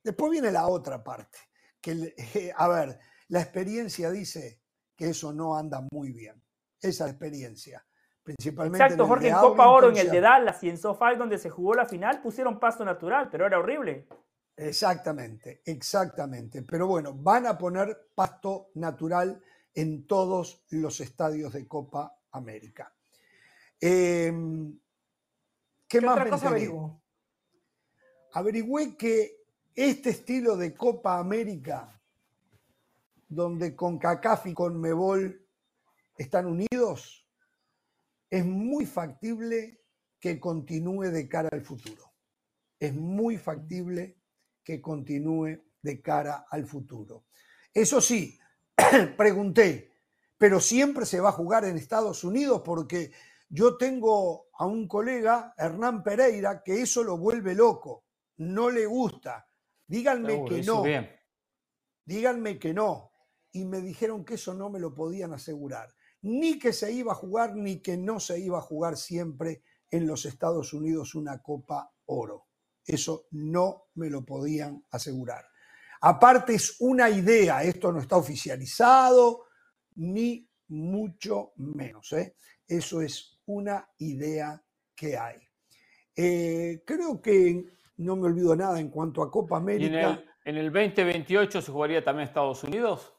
[0.04, 1.38] Después viene la otra parte,
[1.80, 2.14] que,
[2.56, 4.62] a ver, la experiencia dice
[4.96, 6.42] que eso no anda muy bien.
[6.80, 7.86] Esa experiencia.
[8.26, 11.52] Principalmente Exacto, Jorge, en Copa Oro, en el de Dallas y en SoFi, donde se
[11.52, 14.08] jugó la final, pusieron pasto natural, pero era horrible.
[14.58, 16.64] Exactamente, exactamente.
[16.64, 19.40] Pero bueno, van a poner pasto natural
[19.76, 22.92] en todos los estadios de Copa América.
[23.80, 24.74] Em,
[25.88, 27.00] ¿Qué, ¿Qué más otra me cosa averiguó?
[28.34, 29.44] Averigüé que
[29.76, 32.02] este estilo de Copa América,
[33.28, 35.46] donde con CACAF y con Mebol
[36.18, 37.25] están unidos,
[38.30, 39.82] es muy factible
[40.20, 42.14] que continúe de cara al futuro.
[42.80, 44.18] Es muy factible
[44.64, 47.26] que continúe de cara al futuro.
[47.74, 48.38] Eso sí,
[49.18, 49.92] pregunté,
[50.38, 53.12] pero siempre se va a jugar en Estados Unidos porque
[53.50, 58.06] yo tengo a un colega, Hernán Pereira, que eso lo vuelve loco,
[58.38, 59.48] no le gusta.
[59.88, 61.10] Díganme Seguro, que no, bien.
[62.04, 63.12] díganme que no.
[63.52, 65.94] Y me dijeron que eso no me lo podían asegurar.
[66.26, 69.62] Ni que se iba a jugar, ni que no se iba a jugar siempre
[69.92, 72.48] en los Estados Unidos una Copa Oro.
[72.84, 75.46] Eso no me lo podían asegurar.
[76.02, 79.46] Aparte es una idea, esto no está oficializado,
[79.98, 82.12] ni mucho menos.
[82.14, 82.36] ¿eh?
[82.68, 84.60] Eso es una idea
[84.96, 85.38] que hay.
[86.16, 87.66] Eh, creo que
[87.98, 90.00] no me olvido nada en cuanto a Copa ¿Y América.
[90.00, 93.15] en el, en el 2028 se jugaría también Estados Unidos?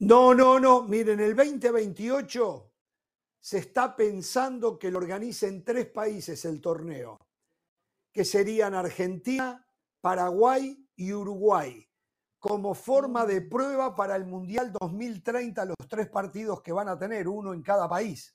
[0.00, 0.82] No, no, no.
[0.82, 2.72] Miren, el 2028
[3.38, 7.18] se está pensando que lo organicen tres países el torneo,
[8.12, 9.66] que serían Argentina,
[10.00, 11.86] Paraguay y Uruguay,
[12.38, 17.28] como forma de prueba para el Mundial 2030, los tres partidos que van a tener,
[17.28, 18.34] uno en cada país.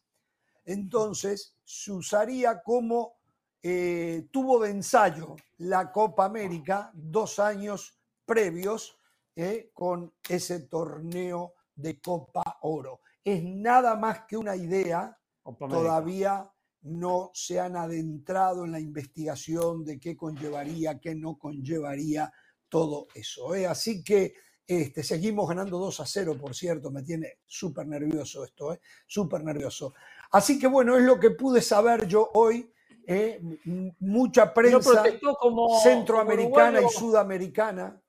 [0.66, 3.18] Entonces, se usaría como
[3.62, 8.99] eh, tubo de ensayo la Copa América dos años previos
[9.42, 13.00] eh, con ese torneo de Copa Oro.
[13.24, 15.18] Es nada más que una idea,
[15.58, 22.30] todavía no se han adentrado en la investigación de qué conllevaría, qué no conllevaría
[22.68, 23.56] todo eso.
[23.56, 23.66] ¿eh?
[23.66, 24.34] Así que
[24.68, 28.82] este, seguimos ganando 2 a 0, por cierto, me tiene súper nervioso esto, ¿eh?
[29.08, 29.94] súper nervioso.
[30.32, 32.70] Así que bueno, es lo que pude saber yo hoy.
[33.08, 33.40] ¿eh?
[34.00, 35.04] Mucha ¿No prensa
[35.40, 38.02] como, centroamericana como y sudamericana.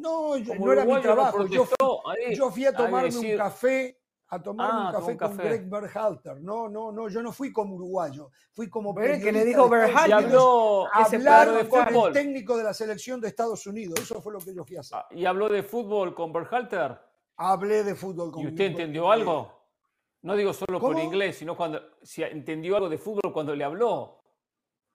[0.00, 1.46] No, yo- no era mi trabajo.
[1.46, 5.12] Yo fui, ahí yo fui a tomarme decir- un café, a tomarme Ah, un café
[5.12, 5.48] un con café.
[5.48, 6.40] Greg Berhalter.
[6.40, 9.64] No, no, no, yo no fui como uruguayo, fui como Ve, que le periodista dijo
[9.64, 10.12] de Berhalter.
[10.14, 12.12] Habló, hablar de con el fútbol.
[12.12, 13.98] técnico de la selección de Estados Unidos.
[14.00, 14.98] Eso fue lo que yo fui a hacer.
[14.98, 16.98] Ah, Y habló de fútbol con Berhalter.
[17.36, 19.58] Hablé de fútbol con ¿Y usted con- entendió algo?
[20.22, 21.02] No digo solo por ¿Cómo?
[21.02, 24.18] inglés, sino cuando si entendió algo de fútbol cuando le habló.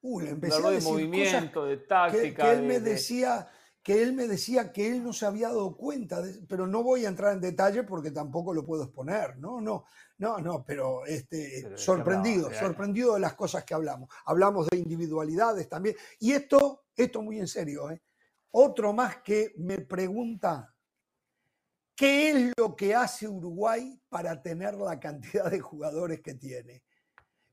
[0.01, 2.43] Uh, le Le empecé habló a de decir cosas movimiento, de que, táctica.
[2.43, 3.47] que él de- me de- decía
[3.85, 7.05] que él me decía que él no se había dado cuenta, de- pero no voy
[7.05, 9.85] a entrar en detalle porque tampoco lo puedo exponer, no, no,
[10.17, 14.09] no, no, pero este, Pero ¿de qué sorprendido, sorprendido de las cosas que hablamos.
[14.25, 15.95] Hablamos de individualidades también.
[16.19, 18.01] Y esto, esto muy en serio, ¿eh?
[18.49, 20.73] Otro más que me pregunta,
[21.95, 26.81] ¿qué es lo que hace Uruguay para tener la cantidad de jugadores que tiene?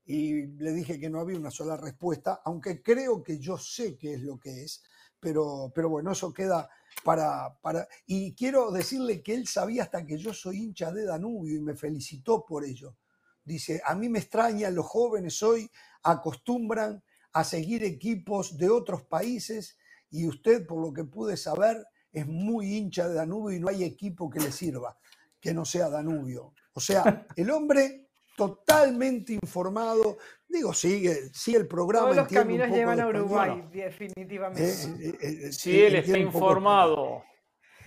[0.05, 4.15] y le dije que no había una sola respuesta, aunque creo que yo sé qué
[4.15, 4.83] es lo que es,
[5.23, 6.69] pero, pero bueno, eso queda
[7.03, 7.87] para, para...
[8.05, 11.75] Y quiero decirle que él sabía hasta que yo soy hincha de Danubio y me
[11.75, 12.97] felicitó por ello.
[13.45, 15.69] Dice, a mí me extrañan los jóvenes hoy,
[16.03, 19.77] acostumbran a seguir equipos de otros países
[20.09, 23.83] y usted, por lo que pude saber, es muy hincha de Danubio y no hay
[23.83, 24.97] equipo que le sirva
[25.43, 26.53] que no sea Danubio.
[26.71, 28.07] O sea, el hombre
[28.37, 30.17] totalmente informado,
[30.53, 32.07] digo, sigue, sigue el programa.
[32.07, 33.25] Todos los caminos poco llevan a español.
[33.25, 34.63] Uruguay, definitivamente.
[34.63, 37.23] Eh, eh, eh, Si él está informado,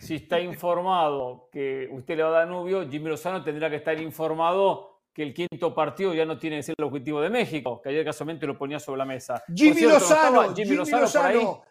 [0.00, 5.00] si está informado que usted le va a Danubio, Jimmy Lozano tendrá que estar informado
[5.14, 8.04] que el quinto partido ya no tiene que ser el objetivo de México, que ayer
[8.04, 9.42] casualmente lo ponía sobre la mesa.
[9.54, 11.00] Jimmy cierto, ¿no estaba Lozano, Jimmy, Jimmy?
[11.00, 11.62] Lozano,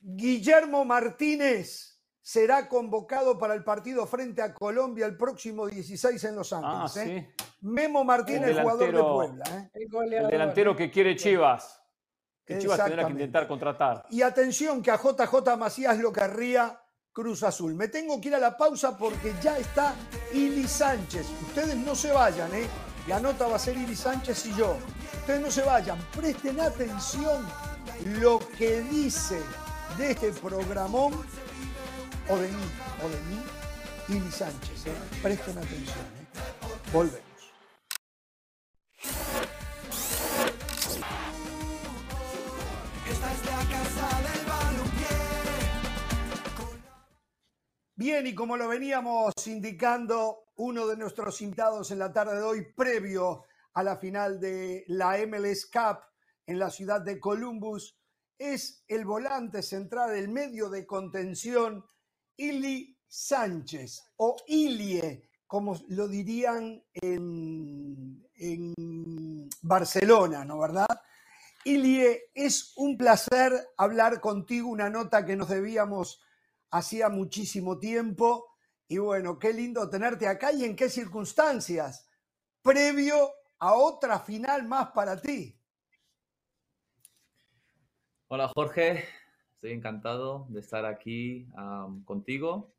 [0.00, 1.93] Guillermo Martínez
[2.26, 6.96] será convocado para el partido frente a Colombia el próximo 16 en Los Ah, Ángeles.
[6.96, 7.34] ¿eh?
[7.36, 7.44] sí.
[7.60, 9.44] Memo Martínez, El jugador de Puebla.
[9.50, 9.70] ¿eh?
[9.74, 11.82] El delantero que quiere Chivas.
[12.46, 14.06] Que Chivas tendrá que intentar contratar.
[14.08, 16.80] Y atención que a JJ Macías lo querría
[17.12, 17.74] Cruz Azul.
[17.74, 19.94] Me tengo que ir a la pausa porque ya está
[20.32, 21.26] Ili Sánchez.
[21.42, 22.66] Ustedes no se vayan, ¿eh?
[23.06, 24.78] La nota va a ser Ili Sánchez y yo.
[25.20, 27.46] Ustedes no se vayan, presten atención
[28.18, 29.38] lo que dice
[29.98, 31.12] de este programón
[32.28, 32.64] o de mí,
[33.02, 33.42] o de mí,
[34.08, 34.86] Ili Sánchez.
[34.86, 34.94] ¿eh?
[35.22, 35.98] Presten atención.
[35.98, 36.90] ¿eh?
[36.92, 37.22] Volvemos.
[47.96, 52.72] Bien, y como lo veníamos indicando, uno de nuestros invitados en la tarde de hoy,
[52.74, 56.00] previo a la final de la MLS Cup
[56.46, 57.96] en la ciudad de Columbus,
[58.38, 61.84] es el volante central, el medio de contención,
[62.36, 71.00] Ili Sánchez, o Ilie, como lo dirían en, en Barcelona, ¿no verdad?
[71.64, 76.20] Ilie, es un placer hablar contigo, una nota que nos debíamos
[76.74, 78.56] hacía muchísimo tiempo.
[78.88, 82.06] Y bueno, qué lindo tenerte acá y en qué circunstancias,
[82.62, 85.58] previo a otra final más para ti.
[88.28, 89.08] Hola Jorge,
[89.64, 91.48] estoy encantado de estar aquí
[92.04, 92.74] contigo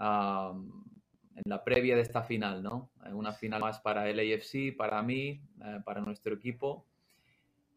[0.00, 2.88] en la previa de esta final, ¿no?
[3.12, 6.86] Una final más para el AFC, para mí, eh, para nuestro equipo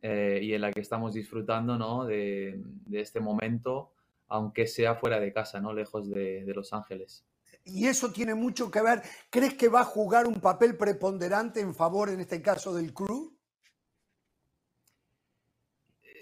[0.02, 2.06] eh, y en la que estamos disfrutando, ¿no?
[2.06, 3.92] De, de este momento
[4.30, 5.74] aunque sea fuera de casa, ¿no?
[5.74, 7.26] Lejos de, Los Ángeles.
[7.66, 9.02] Y eso tiene mucho que ver.
[9.30, 13.31] ¿Crees que va a jugar un papel preponderante en favor, en este caso, del club?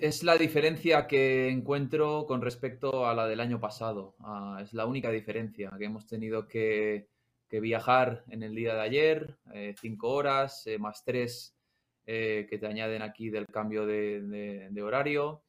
[0.01, 4.15] Es la diferencia que encuentro con respecto a la del año pasado.
[4.21, 7.09] Ah, es la única diferencia que hemos tenido que,
[7.51, 11.57] viajar en el día de ayer, eh, cinco horas, eh, más tres
[12.05, 15.43] eh, que te añaden aquí del cambio de horario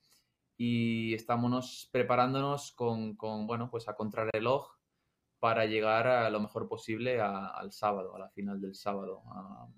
[0.56, 4.68] y estamos preparándonos con, con, bueno, pues a contrarreloj
[5.38, 9.22] para llegar a lo mejor posible al sábado, a la final del sábado.
[9.26, 9.68] Ah,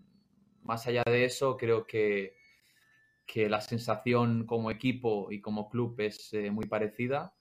[0.62, 2.34] más allá de eso, creo que,
[3.26, 7.34] que, la sensación como equipo y como club es eh, muy parecida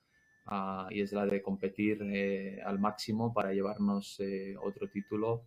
[0.45, 5.45] ah, y es la de competir eh, al máximo para llevarnos eh, otro título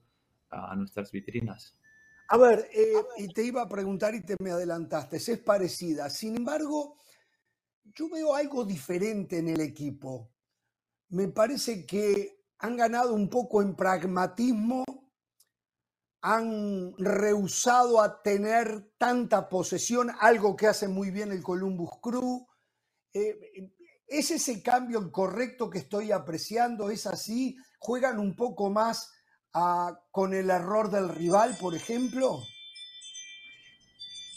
[0.50, 1.76] a nuestras vitrinas.
[2.28, 2.68] A ver,
[3.18, 6.08] y te iba a preguntar y te me adelantaste, es parecida.
[6.08, 6.96] Sin embargo,
[7.94, 10.30] yo veo algo diferente en el equipo.
[11.08, 14.83] Me parece que han ganado un poco en pragmatismo,
[16.26, 22.46] han rehusado a tener tanta posesión, algo que hace muy bien el Columbus Crew.
[23.12, 23.70] Eh,
[24.06, 26.88] ¿Es ese cambio correcto que estoy apreciando?
[26.88, 27.58] ¿Es así?
[27.78, 29.12] ¿Juegan un poco más
[29.52, 32.40] ah, con el error del rival, por ejemplo?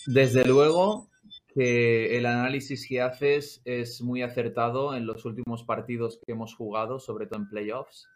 [0.07, 1.07] Desde luego,
[1.55, 6.99] que el análisis que haces es muy acertado en los últimos partidos que hemos jugado,
[6.99, 8.09] sobre todo en playoffs.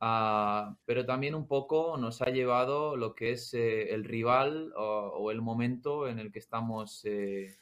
[0.00, 5.30] Ah, pero también un poco nos ha llevado lo que es eh, el rival o,
[5.30, 7.58] el momento en el que estamos eh,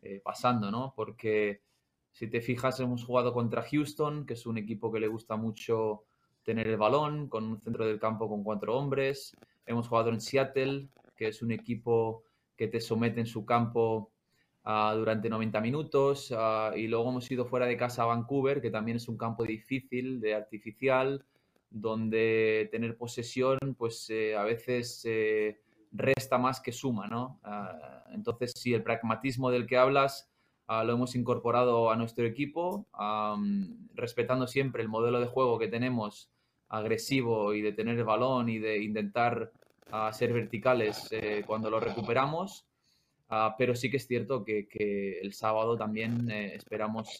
[0.00, 0.94] eh, pasando, ¿no?
[0.96, 1.60] Porque
[2.10, 6.04] si te fijas, hemos jugado contra Houston, que es un equipo que le gusta mucho
[6.42, 9.36] tener el balón, con un centro del campo con cuatro hombres.
[9.66, 12.24] Hemos jugado en Seattle, que es un equipo
[12.56, 14.12] que te somete en su campo
[14.64, 18.70] Ah, durante 90 minutos ah, y luego hemos ido fuera de casa a Vancouver, que
[18.70, 21.24] también es un campo difícil, de artificial,
[21.72, 27.40] donde tener posesión pues eh, a veces eh, resta más que suma, ¿no?
[27.42, 30.28] Ah, entonces, si el pragmatismo del que hablas
[30.68, 32.86] lo hemos incorporado a nuestro equipo,
[33.92, 36.30] respetando siempre el modelo de juego que tenemos
[36.70, 39.52] agresivo y de tener el balón y de intentar
[40.12, 42.66] ser verticales eh, cuando lo recuperamos.
[43.28, 47.18] Ah, pero sí que es cierto que, el sábado también esperamos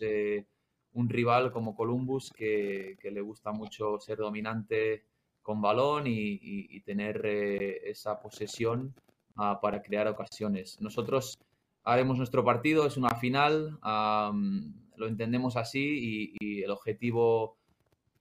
[0.94, 5.04] un rival como Columbus que, le gusta mucho ser dominante
[5.42, 8.94] con balón y, tener eh, esa posesión
[9.36, 10.80] ah, para crear ocasiones.
[10.80, 11.38] Nosotros
[11.84, 17.56] haremos nuestro partido, es una final, lo entendemos así y el objetivo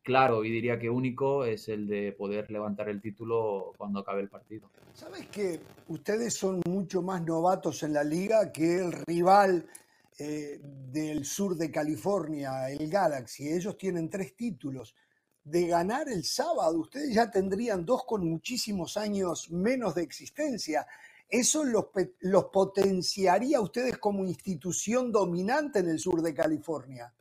[0.03, 4.29] claro y diría que único es el de poder levantar el título cuando acabe el
[4.29, 4.69] partido.
[4.93, 9.65] ¿Sabes que ustedes son mucho más novatos en la liga que el rival
[10.17, 13.47] eh, del sur de California, el Galaxy?
[13.47, 14.95] Ellos tienen tres títulos.
[15.43, 20.85] De ganar el sábado, ustedes ya tendrían dos con muchísimos años menos de existencia.
[21.31, 27.13] ¿Eso los, potenciaría a ustedes como institución dominante en el sur de California?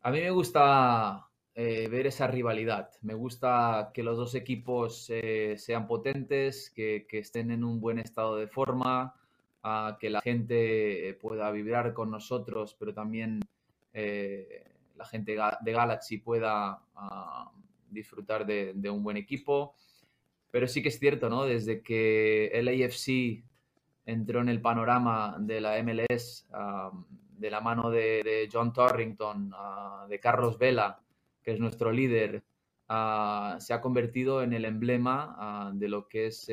[0.00, 2.90] A mí me gusta eh, ver esa rivalidad.
[3.02, 8.36] Me gusta que los dos equipos eh, sean potentes, que, estén en un buen estado
[8.36, 9.14] de forma,
[10.00, 13.40] que la gente pueda vibrar con nosotros, pero también
[13.92, 14.64] eh,
[14.96, 17.52] la gente de Galaxy pueda ah,
[17.88, 19.74] disfrutar de, un buen equipo.
[20.50, 21.44] Pero sí que es cierto, ¿no?
[21.44, 23.44] Desde que el AFC
[24.04, 26.46] entró en el panorama de la MLS
[27.38, 29.52] de la mano de, John Torrington,
[30.08, 31.00] de Carlos Vela,
[31.42, 32.42] que es nuestro líder,
[33.58, 36.48] se ha convertido en el emblema de lo que es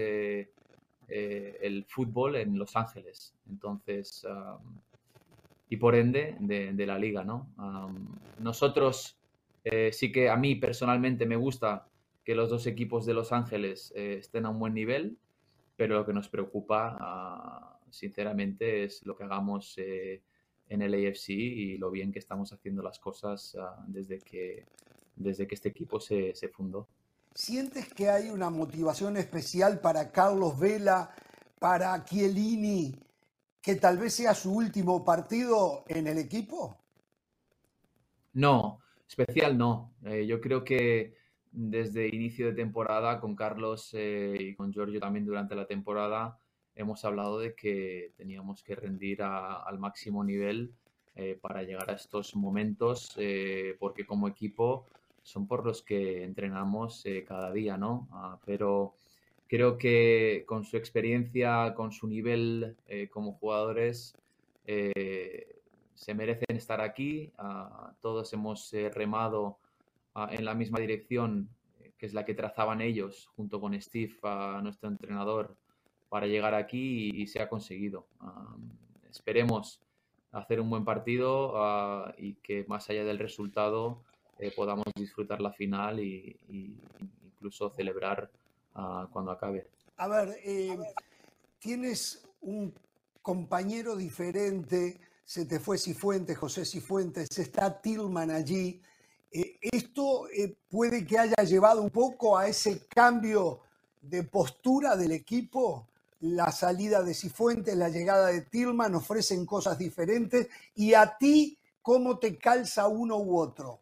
[1.10, 3.34] eh, eh, el fútbol en Los Ángeles.
[3.50, 4.26] Entonces,
[5.70, 7.48] y por ende de, la liga, ¿no?
[8.40, 9.18] nosotros
[9.64, 11.88] eh, sí que a mí personalmente me gusta
[12.24, 15.18] que los dos equipos de Los Ángeles estén a un buen nivel,
[15.76, 19.78] pero lo que nos preocupa, ah, sinceramente, es lo que hagamos
[20.70, 24.66] en el AFC y lo bien que estamos haciendo las cosas ah, desde, que,
[25.16, 26.88] desde que este equipo se, fundó.
[27.34, 31.14] ¿Sientes que hay una motivación especial para Carlos Vela,
[31.60, 32.96] para Chiellini,
[33.62, 36.78] que tal vez sea su último partido en el equipo?
[38.34, 39.94] No, especial no.
[40.04, 41.16] Eh, yo creo que
[41.52, 46.40] desde inicio de temporada con Carlos eh, y con Giorgio también durante la temporada
[46.76, 50.74] hemos hablado de que teníamos que rendir al máximo nivel
[51.16, 53.18] eh, para llegar a estos momentos,
[53.80, 54.88] porque como equipo
[55.24, 58.08] son por los que entrenamos eh, cada día, ¿no?
[58.12, 58.96] Ah, pero
[59.48, 62.76] creo que con su experiencia, con su nivel
[63.12, 64.16] como jugadores,
[64.66, 67.32] se merecen estar aquí.
[67.38, 69.58] Ah, todos hemos remado
[70.14, 71.50] ah, en la misma dirección,
[71.98, 74.16] que es la que trazaban ellos, junto con Steve,
[74.62, 75.58] nuestro entrenador,
[76.10, 78.08] para llegar aquí y, se ha conseguido.
[79.10, 79.82] esperemos
[80.32, 84.04] hacer un buen partido ah, y que más allá del resultado
[84.40, 86.38] eh, podamos disfrutar la final y,
[87.24, 88.30] incluso celebrar
[88.76, 89.68] ah, cuando acabe.
[89.98, 90.78] A ver, eh,
[91.60, 92.74] tienes un
[93.22, 98.82] compañero diferente, se te fue Cifuentes, José Cifuentes, está Tillman allí.
[99.32, 100.28] Eh, ¿Esto
[100.70, 103.60] puede que haya llevado un poco a ese cambio
[104.02, 105.86] de postura del equipo?
[106.22, 112.20] la salida de Cifuentes, la llegada de Tillman ofrecen cosas diferentes y a ti, ¿cómo
[112.20, 113.80] te calza uno u otro?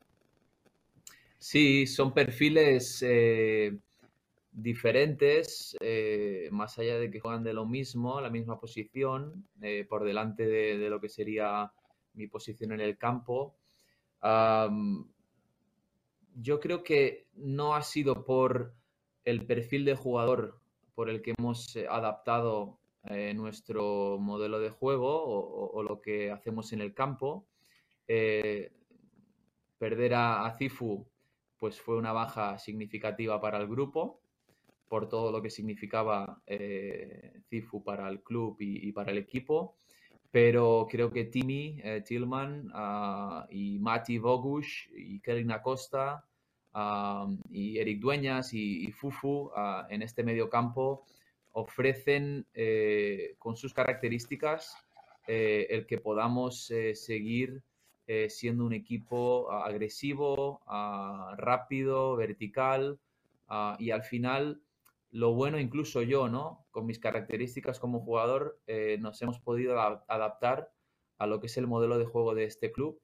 [1.39, 3.77] Sí, son perfiles eh,
[4.51, 10.03] diferentes, eh, más allá de que juegan de lo mismo, la misma posición, eh, por
[10.03, 11.71] delante de, lo que sería
[12.13, 13.55] mi posición en el campo.
[16.39, 18.73] yo creo que no ha sido por
[19.25, 20.59] el perfil de jugador
[20.95, 22.79] por el que hemos adaptado
[23.35, 25.23] nuestro modelo de juego
[25.73, 27.47] o, lo que hacemos en el campo.
[29.77, 31.07] Perder a, Cifu
[31.59, 34.21] pues fue una baja significativa para el grupo
[34.87, 36.41] por todo lo que significaba
[37.49, 39.75] Cifu para el club y, para el equipo.
[40.31, 46.23] Pero creo que Timmy Tillman ah, y Mati Bogush y Kelly Acosta
[47.49, 49.51] y Eric Dueñas y, Fufu
[49.89, 51.05] en este medio campo
[51.53, 54.75] ofrecen eh, con sus características
[55.27, 56.71] eh, el que podamos
[58.07, 60.61] eh, siendo un equipo agresivo,
[61.37, 62.99] rápido, vertical
[63.79, 64.61] y al final
[65.11, 66.65] lo bueno incluso yo, ¿no?
[66.71, 68.59] Con mis características como jugador
[68.99, 70.71] nos hemos podido adaptar
[71.17, 72.99] a lo que es el modelo de juego de este club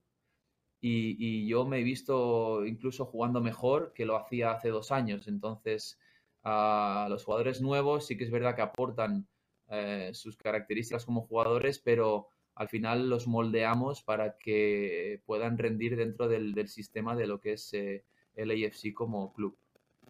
[0.85, 5.27] y, yo me he visto incluso jugando mejor que lo hacía hace dos años.
[5.29, 5.97] Entonces,
[6.43, 9.25] los jugadores nuevos sí que es verdad que aportan
[9.69, 16.27] eh, sus características como jugadores, pero al final los moldeamos para que puedan rendir dentro
[16.27, 18.03] del, sistema de lo que es eh,
[18.35, 19.57] el AFC como club.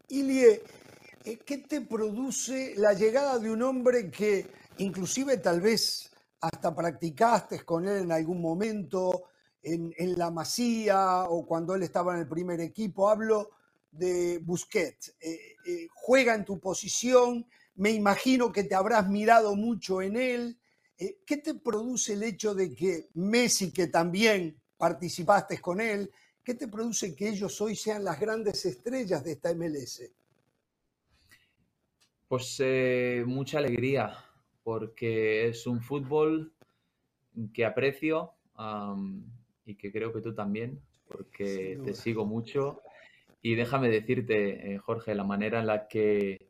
[0.10, 0.62] Ilie,
[1.26, 4.46] eh, ¿qué te produce la llegada de un hombre que
[4.78, 6.12] inclusive tal vez
[6.44, 9.30] hasta practicaste con él en algún momento,
[9.62, 13.10] en, la Masía o cuando él estaba en el primer equipo.
[13.10, 13.52] Hablo
[13.90, 15.16] de Busquets.
[15.22, 20.60] Eh, eh, juega en tu posición, me imagino que te habrás mirado mucho en él.
[20.98, 26.12] Eh, ¿Qué te produce el hecho de que Messi, que también participaste con él,
[26.44, 30.12] qué te produce que ellos hoy sean las grandes estrellas de esta MLS?
[32.28, 32.62] Pues
[33.28, 34.18] mucha alegría,
[34.64, 36.52] porque es un fútbol
[37.54, 38.34] que aprecio
[39.66, 42.82] y que creo que tú también, porque te sigo mucho.
[43.42, 46.48] Y déjame decirte, eh, Jorge, la manera en la que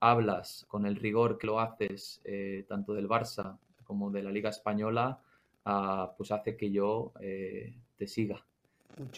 [0.00, 3.58] hablas, con el rigor que lo haces, eh, tanto del Barça
[3.88, 5.18] como de la Liga Española,
[5.64, 8.44] ah, pues hace que yo eh, te siga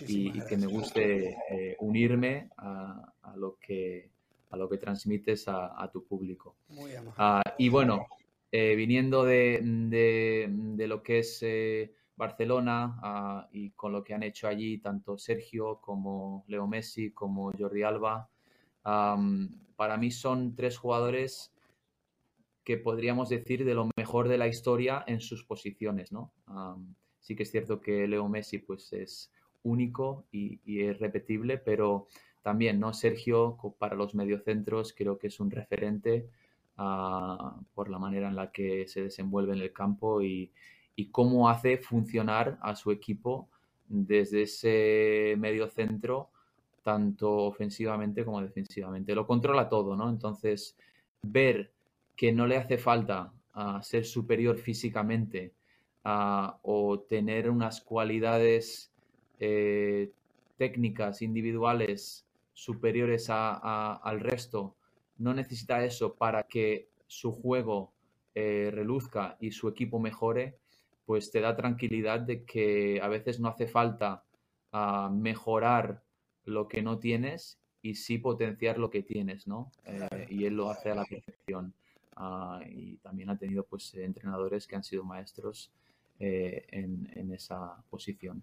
[0.06, 1.36] y, que me guste
[1.80, 4.10] unirme a, lo que,
[4.50, 6.54] a lo que transmites a, tu público.
[7.16, 8.06] Ah, y bueno,
[8.52, 11.42] viniendo de, de, de, lo que es
[12.14, 17.82] Barcelona y con lo que han hecho allí tanto Sergio como Leo Messi como Jordi
[17.82, 18.28] Alba.
[18.82, 21.52] para mí son tres jugadores
[22.70, 26.30] que podríamos decir de lo mejor de la historia en sus posiciones, ¿no?
[27.18, 29.32] sí que es cierto que Leo Messi pues es
[29.64, 32.06] único y, y es repetible, pero
[32.42, 32.92] también, ¿no?
[32.92, 36.28] Sergio, para los mediocentros, creo que es un referente
[36.78, 40.52] uh, por la manera en la que se desenvuelve en el campo y,
[40.94, 43.48] y, cómo hace funcionar a su equipo
[43.88, 46.30] desde ese mediocentro,
[46.84, 49.12] tanto ofensivamente como defensivamente.
[49.12, 50.08] Lo controla todo, ¿no?
[50.08, 50.76] Entonces,
[51.20, 51.72] ver
[52.20, 55.54] que no le hace falta uh, ser superior físicamente
[56.04, 58.92] uh, o tener unas cualidades
[59.38, 60.12] eh,
[60.58, 64.76] técnicas individuales superiores a, al resto,
[65.16, 67.90] no necesita eso para que su juego
[68.34, 70.58] eh, reluzca y su equipo mejore,
[71.06, 74.24] pues te da tranquilidad de que a veces no hace falta
[74.74, 76.02] uh, mejorar
[76.44, 79.72] lo que no tienes y sí potenciar lo que tienes, ¿no?
[79.86, 81.72] Eh, y él lo hace a la perfección.
[82.16, 85.72] Uh, y también ha tenido pues entrenadores que han sido maestros
[86.18, 88.42] eh, en, en esa posición.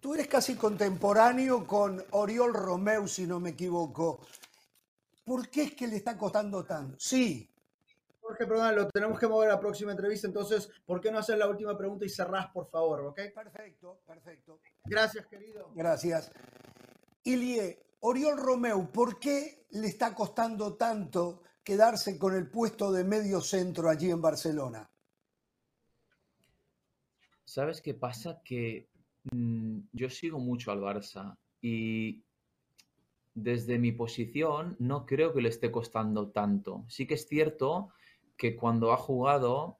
[0.00, 4.20] Tú eres casi contemporáneo con Oriol Romeu, si no me equivoco.
[5.24, 6.96] ¿Por qué es que le está costando tanto?
[6.98, 7.48] Sí.
[8.20, 11.38] Jorge, perdón, lo tenemos que mover a la próxima entrevista, entonces, ¿por qué no hacer
[11.38, 13.20] la última pregunta y cerrás, por favor, ok?
[13.34, 14.60] Perfecto, perfecto.
[14.84, 15.70] Gracias, querido.
[15.74, 16.32] Gracias.
[17.24, 23.40] Ilie, Oriol Romeu, ¿por qué le está costando tanto quedarse con el puesto de medio
[23.40, 24.90] centro allí en Barcelona?
[27.44, 28.40] ¿Sabes qué pasa?
[28.42, 28.88] Que
[29.30, 32.24] Mm, yo sigo mucho al Barça y
[33.34, 36.84] desde mi posición no creo que le esté costando tanto.
[36.88, 37.90] Sí que es cierto
[38.36, 39.78] que cuando ha jugado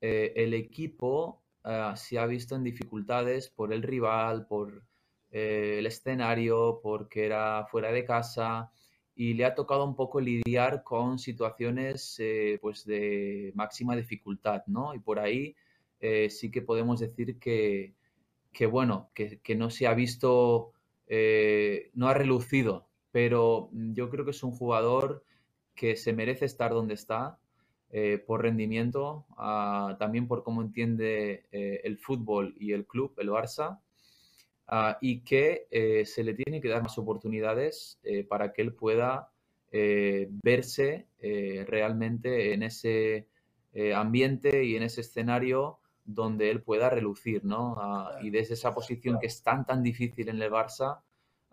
[0.00, 4.82] eh, el equipo uh, se ha visto en dificultades por el rival, por
[5.30, 8.72] eh, el escenario, porque era fuera de casa
[9.20, 14.94] y le ha tocado un poco lidiar con situaciones eh, pues de máxima dificultad, ¿no?
[14.94, 15.54] Y por ahí
[16.30, 17.92] sí que podemos decir que,
[18.52, 20.72] que bueno, que, que, no se ha visto,
[21.06, 25.24] eh, no ha relucido, pero yo creo que es un jugador
[25.74, 27.38] que se merece estar donde está
[27.90, 33.30] eh, por rendimiento, uh, también por cómo entiende eh, el fútbol y el club, el
[33.30, 33.80] Barça,
[34.70, 38.74] uh, y que eh, se le tiene que dar más oportunidades eh, para que él
[38.74, 39.30] pueda
[39.72, 43.28] eh, verse realmente en ese
[43.94, 47.74] ambiente y en ese escenario donde él pueda relucir, ¿no?
[47.74, 51.00] Uh, y desde esa posición que es tan, tan difícil en el Barça,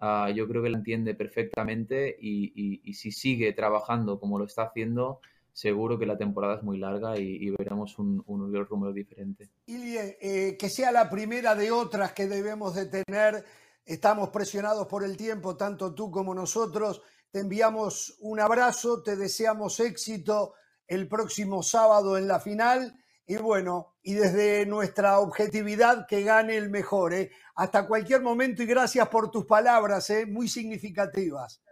[0.01, 4.45] uh, yo creo que la entiende perfectamente y, y, y, si sigue trabajando como lo
[4.45, 5.19] está haciendo,
[5.57, 9.49] seguro que la temporada es muy larga y, y veremos un, un Romero diferente.
[9.65, 13.43] Ilie, eh, que sea la primera de otras que debemos de tener.
[13.83, 17.01] Estamos presionados por el tiempo, tanto tú como nosotros.
[17.31, 20.53] Te enviamos un abrazo, te deseamos éxito
[20.85, 22.95] el próximo sábado en la final
[23.25, 27.31] y bueno, y desde nuestra objetividad que gane el mejor, ¿eh?
[27.55, 30.27] hasta cualquier momento y gracias por tus palabras, ¿eh?
[30.27, 31.63] muy significativas.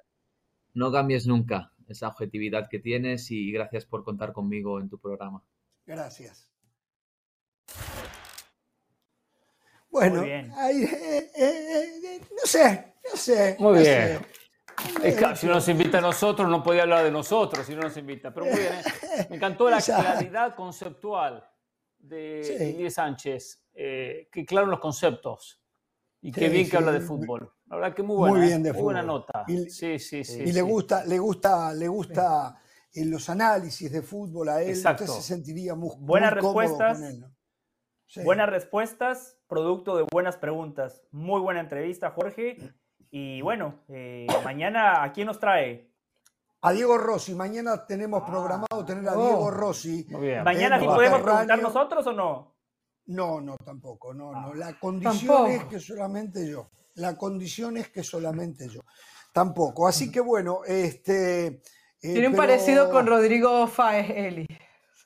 [0.74, 5.44] No cambies nunca esa objetividad que tienes y gracias por contar conmigo en tu programa.
[5.86, 6.50] Gracias.
[9.90, 13.56] Bueno, ahí, eh, eh, no sé, no sé.
[13.60, 14.20] Muy no bien.
[14.20, 14.20] sé.
[15.04, 17.96] Es que si nos invita a nosotros, no podía hablar de nosotros si no nos
[17.98, 18.34] invita.
[18.34, 19.28] Pero muy bien, ¿eh?
[19.30, 21.48] me encantó la claridad conceptual
[21.98, 22.90] de sí.
[22.90, 23.62] Sánchez.
[23.74, 25.62] Eh, que claro los conceptos.
[26.26, 27.52] Y qué sí, bien que habla de fútbol.
[27.68, 28.94] La verdad que muy buena, muy bien de muy fútbol.
[28.96, 29.44] buena nota.
[29.48, 30.42] Y, sí, sí, sí.
[30.42, 32.58] Y le gusta, le gusta, le gusta
[32.94, 34.70] en los análisis de fútbol a él.
[34.70, 35.04] Exacto.
[35.04, 36.98] Usted se sentiría muy, Buenas muy respuestas.
[36.98, 37.32] con él, ¿no?
[38.24, 41.04] Buenas respuestas, producto de buenas preguntas.
[41.12, 42.58] Muy buena entrevista, Jorge.
[43.12, 45.92] Y bueno, eh, mañana, ¿a quién nos trae?
[46.62, 47.36] A Diego Rossi.
[47.36, 48.26] Mañana tenemos Ah.
[48.26, 50.08] programado tener a Diego Rossi.
[50.10, 50.44] Muy bien.
[50.44, 52.55] ¿Mañana sí podemos preguntar nosotros o no?
[53.08, 54.14] No, no, tampoco.
[54.14, 54.42] No, Ah.
[54.48, 54.54] no.
[54.56, 55.48] La condición Tampoco.
[55.48, 56.70] es que solamente yo.
[56.96, 58.82] La condición es que solamente yo.
[59.34, 59.88] Tampoco.
[59.88, 61.46] Así que bueno, este.
[61.48, 61.62] eh,
[62.02, 64.48] Tiene un pero parecido con Rodrigo Fáez, Eli.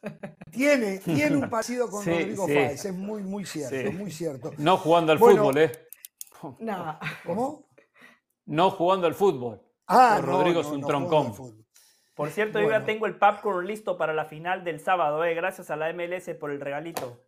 [0.51, 2.53] Tiene, tiene un parecido con Sí, Rodrigo sí.
[2.53, 2.85] Fáez.
[2.85, 3.97] Es muy, muy cierto, Sí.
[3.97, 4.51] muy cierto.
[4.57, 5.41] No jugando al Bueno.
[5.43, 5.71] fútbol, ¿eh?
[6.59, 6.99] No.
[7.25, 7.67] ¿Cómo?
[8.45, 9.61] No jugando al fútbol.
[9.87, 11.65] Ah, Pero Rodrigo es un jugando troncón.
[12.15, 15.69] Por cierto, yo ya tengo el popcorn listo para la final del sábado, eh, gracias
[15.69, 17.21] a la MLS por el regalito.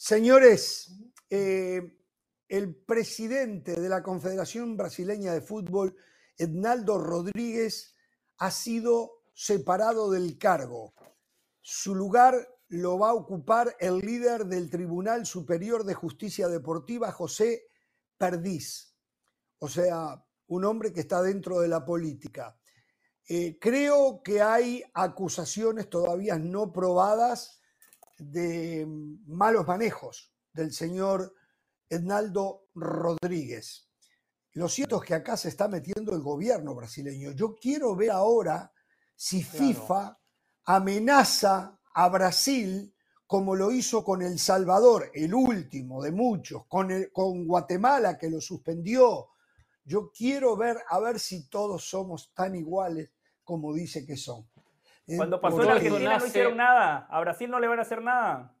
[0.00, 0.92] Señores,
[1.28, 1.98] eh,
[2.46, 5.96] el presidente de la Confederación Brasileña de Fútbol,
[6.36, 7.96] Ednaldo Rodríguez,
[8.36, 10.94] ha sido separado del cargo.
[11.60, 12.36] Su lugar
[12.68, 17.64] lo va a ocupar el líder del Tribunal Superior de Justicia Deportiva, José
[18.16, 18.94] Perdiz.
[19.58, 22.56] O sea, un hombre que está dentro de la política.
[23.28, 27.58] Eh, creo que hay acusaciones todavía no probadas
[28.18, 28.86] de
[29.26, 31.34] malos manejos del señor
[31.88, 33.88] Ednaldo Rodríguez.
[34.52, 37.32] Lo cierto es que acá se está metiendo el gobierno brasileño.
[37.32, 38.72] Yo quiero ver ahora
[39.14, 40.18] si FIFA
[40.64, 42.94] amenaza a Brasil
[43.26, 48.40] como lo hizo con El Salvador, el último de muchos, con, con Guatemala que lo
[48.40, 49.28] suspendió.
[49.84, 53.10] Yo quiero ver a ver si todos somos tan iguales
[53.44, 54.48] como dice que son.
[55.16, 57.06] Cuando pasó en Argentina no hicieron nada.
[57.10, 58.54] A Brasil no le van a hacer nada.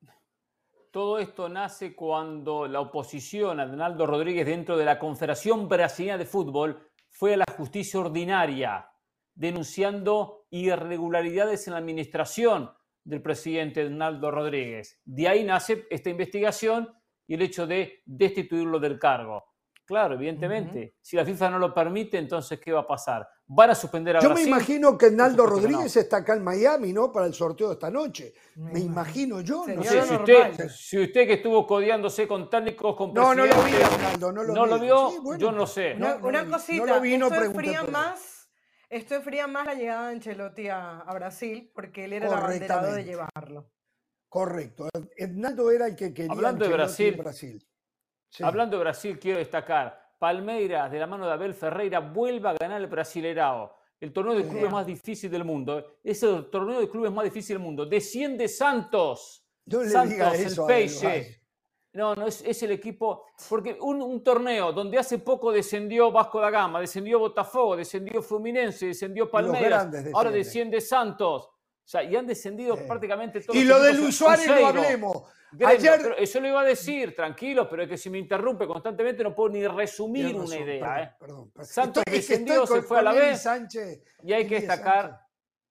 [0.90, 6.24] Todo esto nace cuando la oposición a Donaldo Rodríguez dentro de la Confederación Brasileña de
[6.24, 8.88] Fútbol fue a la justicia ordinaria
[9.34, 12.72] denunciando irregularidades en la administración
[13.04, 15.00] del presidente Donaldo Rodríguez.
[15.04, 16.88] De ahí nace esta investigación
[17.26, 19.44] y el hecho de destituirlo del cargo.
[19.88, 20.96] Claro, evidentemente.
[21.00, 23.26] Si la FIFA no lo permite, entonces, ¿qué va a pasar?
[23.46, 27.10] Van a suspender a Yo me imagino que Naldo Rodríguez está acá en Miami, ¿no?
[27.10, 28.34] Para el sorteo de esta noche.
[28.56, 29.64] Me, imagino yo.
[29.66, 33.62] No sé, si usted, si usted que estuvo codeándose con técnicos, con No, no lo
[33.62, 33.72] vi,
[34.20, 35.38] no lo ¿No lo vio?
[35.38, 35.96] yo no sé.
[36.20, 38.50] una cosita, no lo vi, no esto enfría más,
[38.90, 43.04] esto enfría más la llegada de Ancelotti a, Brasil, porque él era el abanderado de
[43.04, 43.70] llevarlo.
[44.28, 44.90] Correcto.
[45.16, 47.67] Ednaldo era el que quería Hablando de Brasil, Brasil.
[48.40, 52.80] Hablando de Brasil, quiero destacar, Palmeiras, de la mano de Abel Ferreira, vuelve a ganar
[52.80, 55.98] el Brasileirao, el torneo de clubes más difícil del mundo.
[56.02, 57.86] Es el torneo de clubes más difícil del mundo.
[57.86, 59.44] Desciende Santos.
[59.64, 61.38] Yo le Santos, diga eso el Peixe.
[61.94, 63.24] No, no, es, el equipo.
[63.48, 69.30] Porque un, torneo donde hace poco descendió Vasco da Gama, descendió Botafogo, descendió Fluminense, descendió
[69.30, 71.46] Palmeiras, ahora desciende Santos.
[71.46, 73.56] O sea, y han descendido prácticamente todos.
[73.56, 75.22] Y lo de Luis Suárez no hablemos.
[75.64, 76.14] Ayer...
[76.18, 79.50] eso lo iba a decir, tranquilo, pero es que si me interrumpe constantemente no puedo
[79.50, 81.16] ni resumir una idea.
[81.18, 81.64] Perdón, ¿eh?
[81.64, 83.46] Santos descendió, se fue a la vez.
[84.22, 85.28] y hay que destacar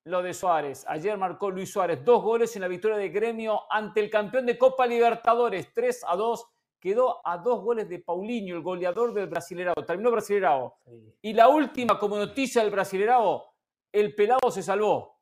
[0.08, 0.86] lo de Suárez.
[0.88, 4.58] Ayer marcó Luis Suárez dos goles en la victoria de Gremio ante el campeón de
[4.58, 6.48] Copa Libertadores, 3 a 2.
[6.80, 9.74] Quedó a dos goles de Paulinho, el goleador del Brasilerao.
[9.86, 10.78] Terminó Brasilerao.
[11.22, 13.54] Y la última, como noticia del Brasilerao,
[13.92, 15.17] el pelado se salvó.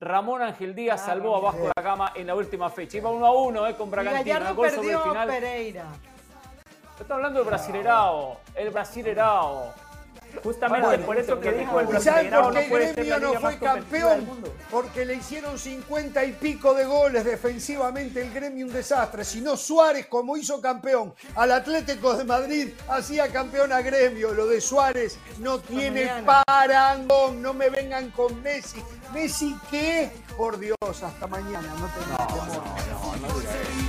[0.00, 2.98] Ramón Ángel Díaz salvó a Vasco la Gama en la última fecha.
[2.98, 4.54] Iba 1 a 1 eh, con Bragantino.
[4.54, 5.28] Gol sobre el final.
[5.28, 5.84] Pereira.
[7.00, 8.40] Está hablando del Brasilerao.
[8.54, 9.72] El Brasilerao.
[10.42, 14.26] Justamente por eso que dijo el Brasileirao no puede Gremio no fue campeón?
[14.70, 19.24] Porque le hicieron 50 y pico de goles defensivamente el Gremio un desastre.
[19.24, 24.32] Si no Suárez como hizo campeón al Atlético de Madrid hacía campeón a Gremio.
[24.32, 27.42] Lo de Suárez no tiene parangón.
[27.42, 28.82] No me vengan con Messi.
[29.12, 30.10] Messi qué?
[30.36, 31.68] Por Dios, hasta mañana.
[31.78, 33.87] No tengo temor.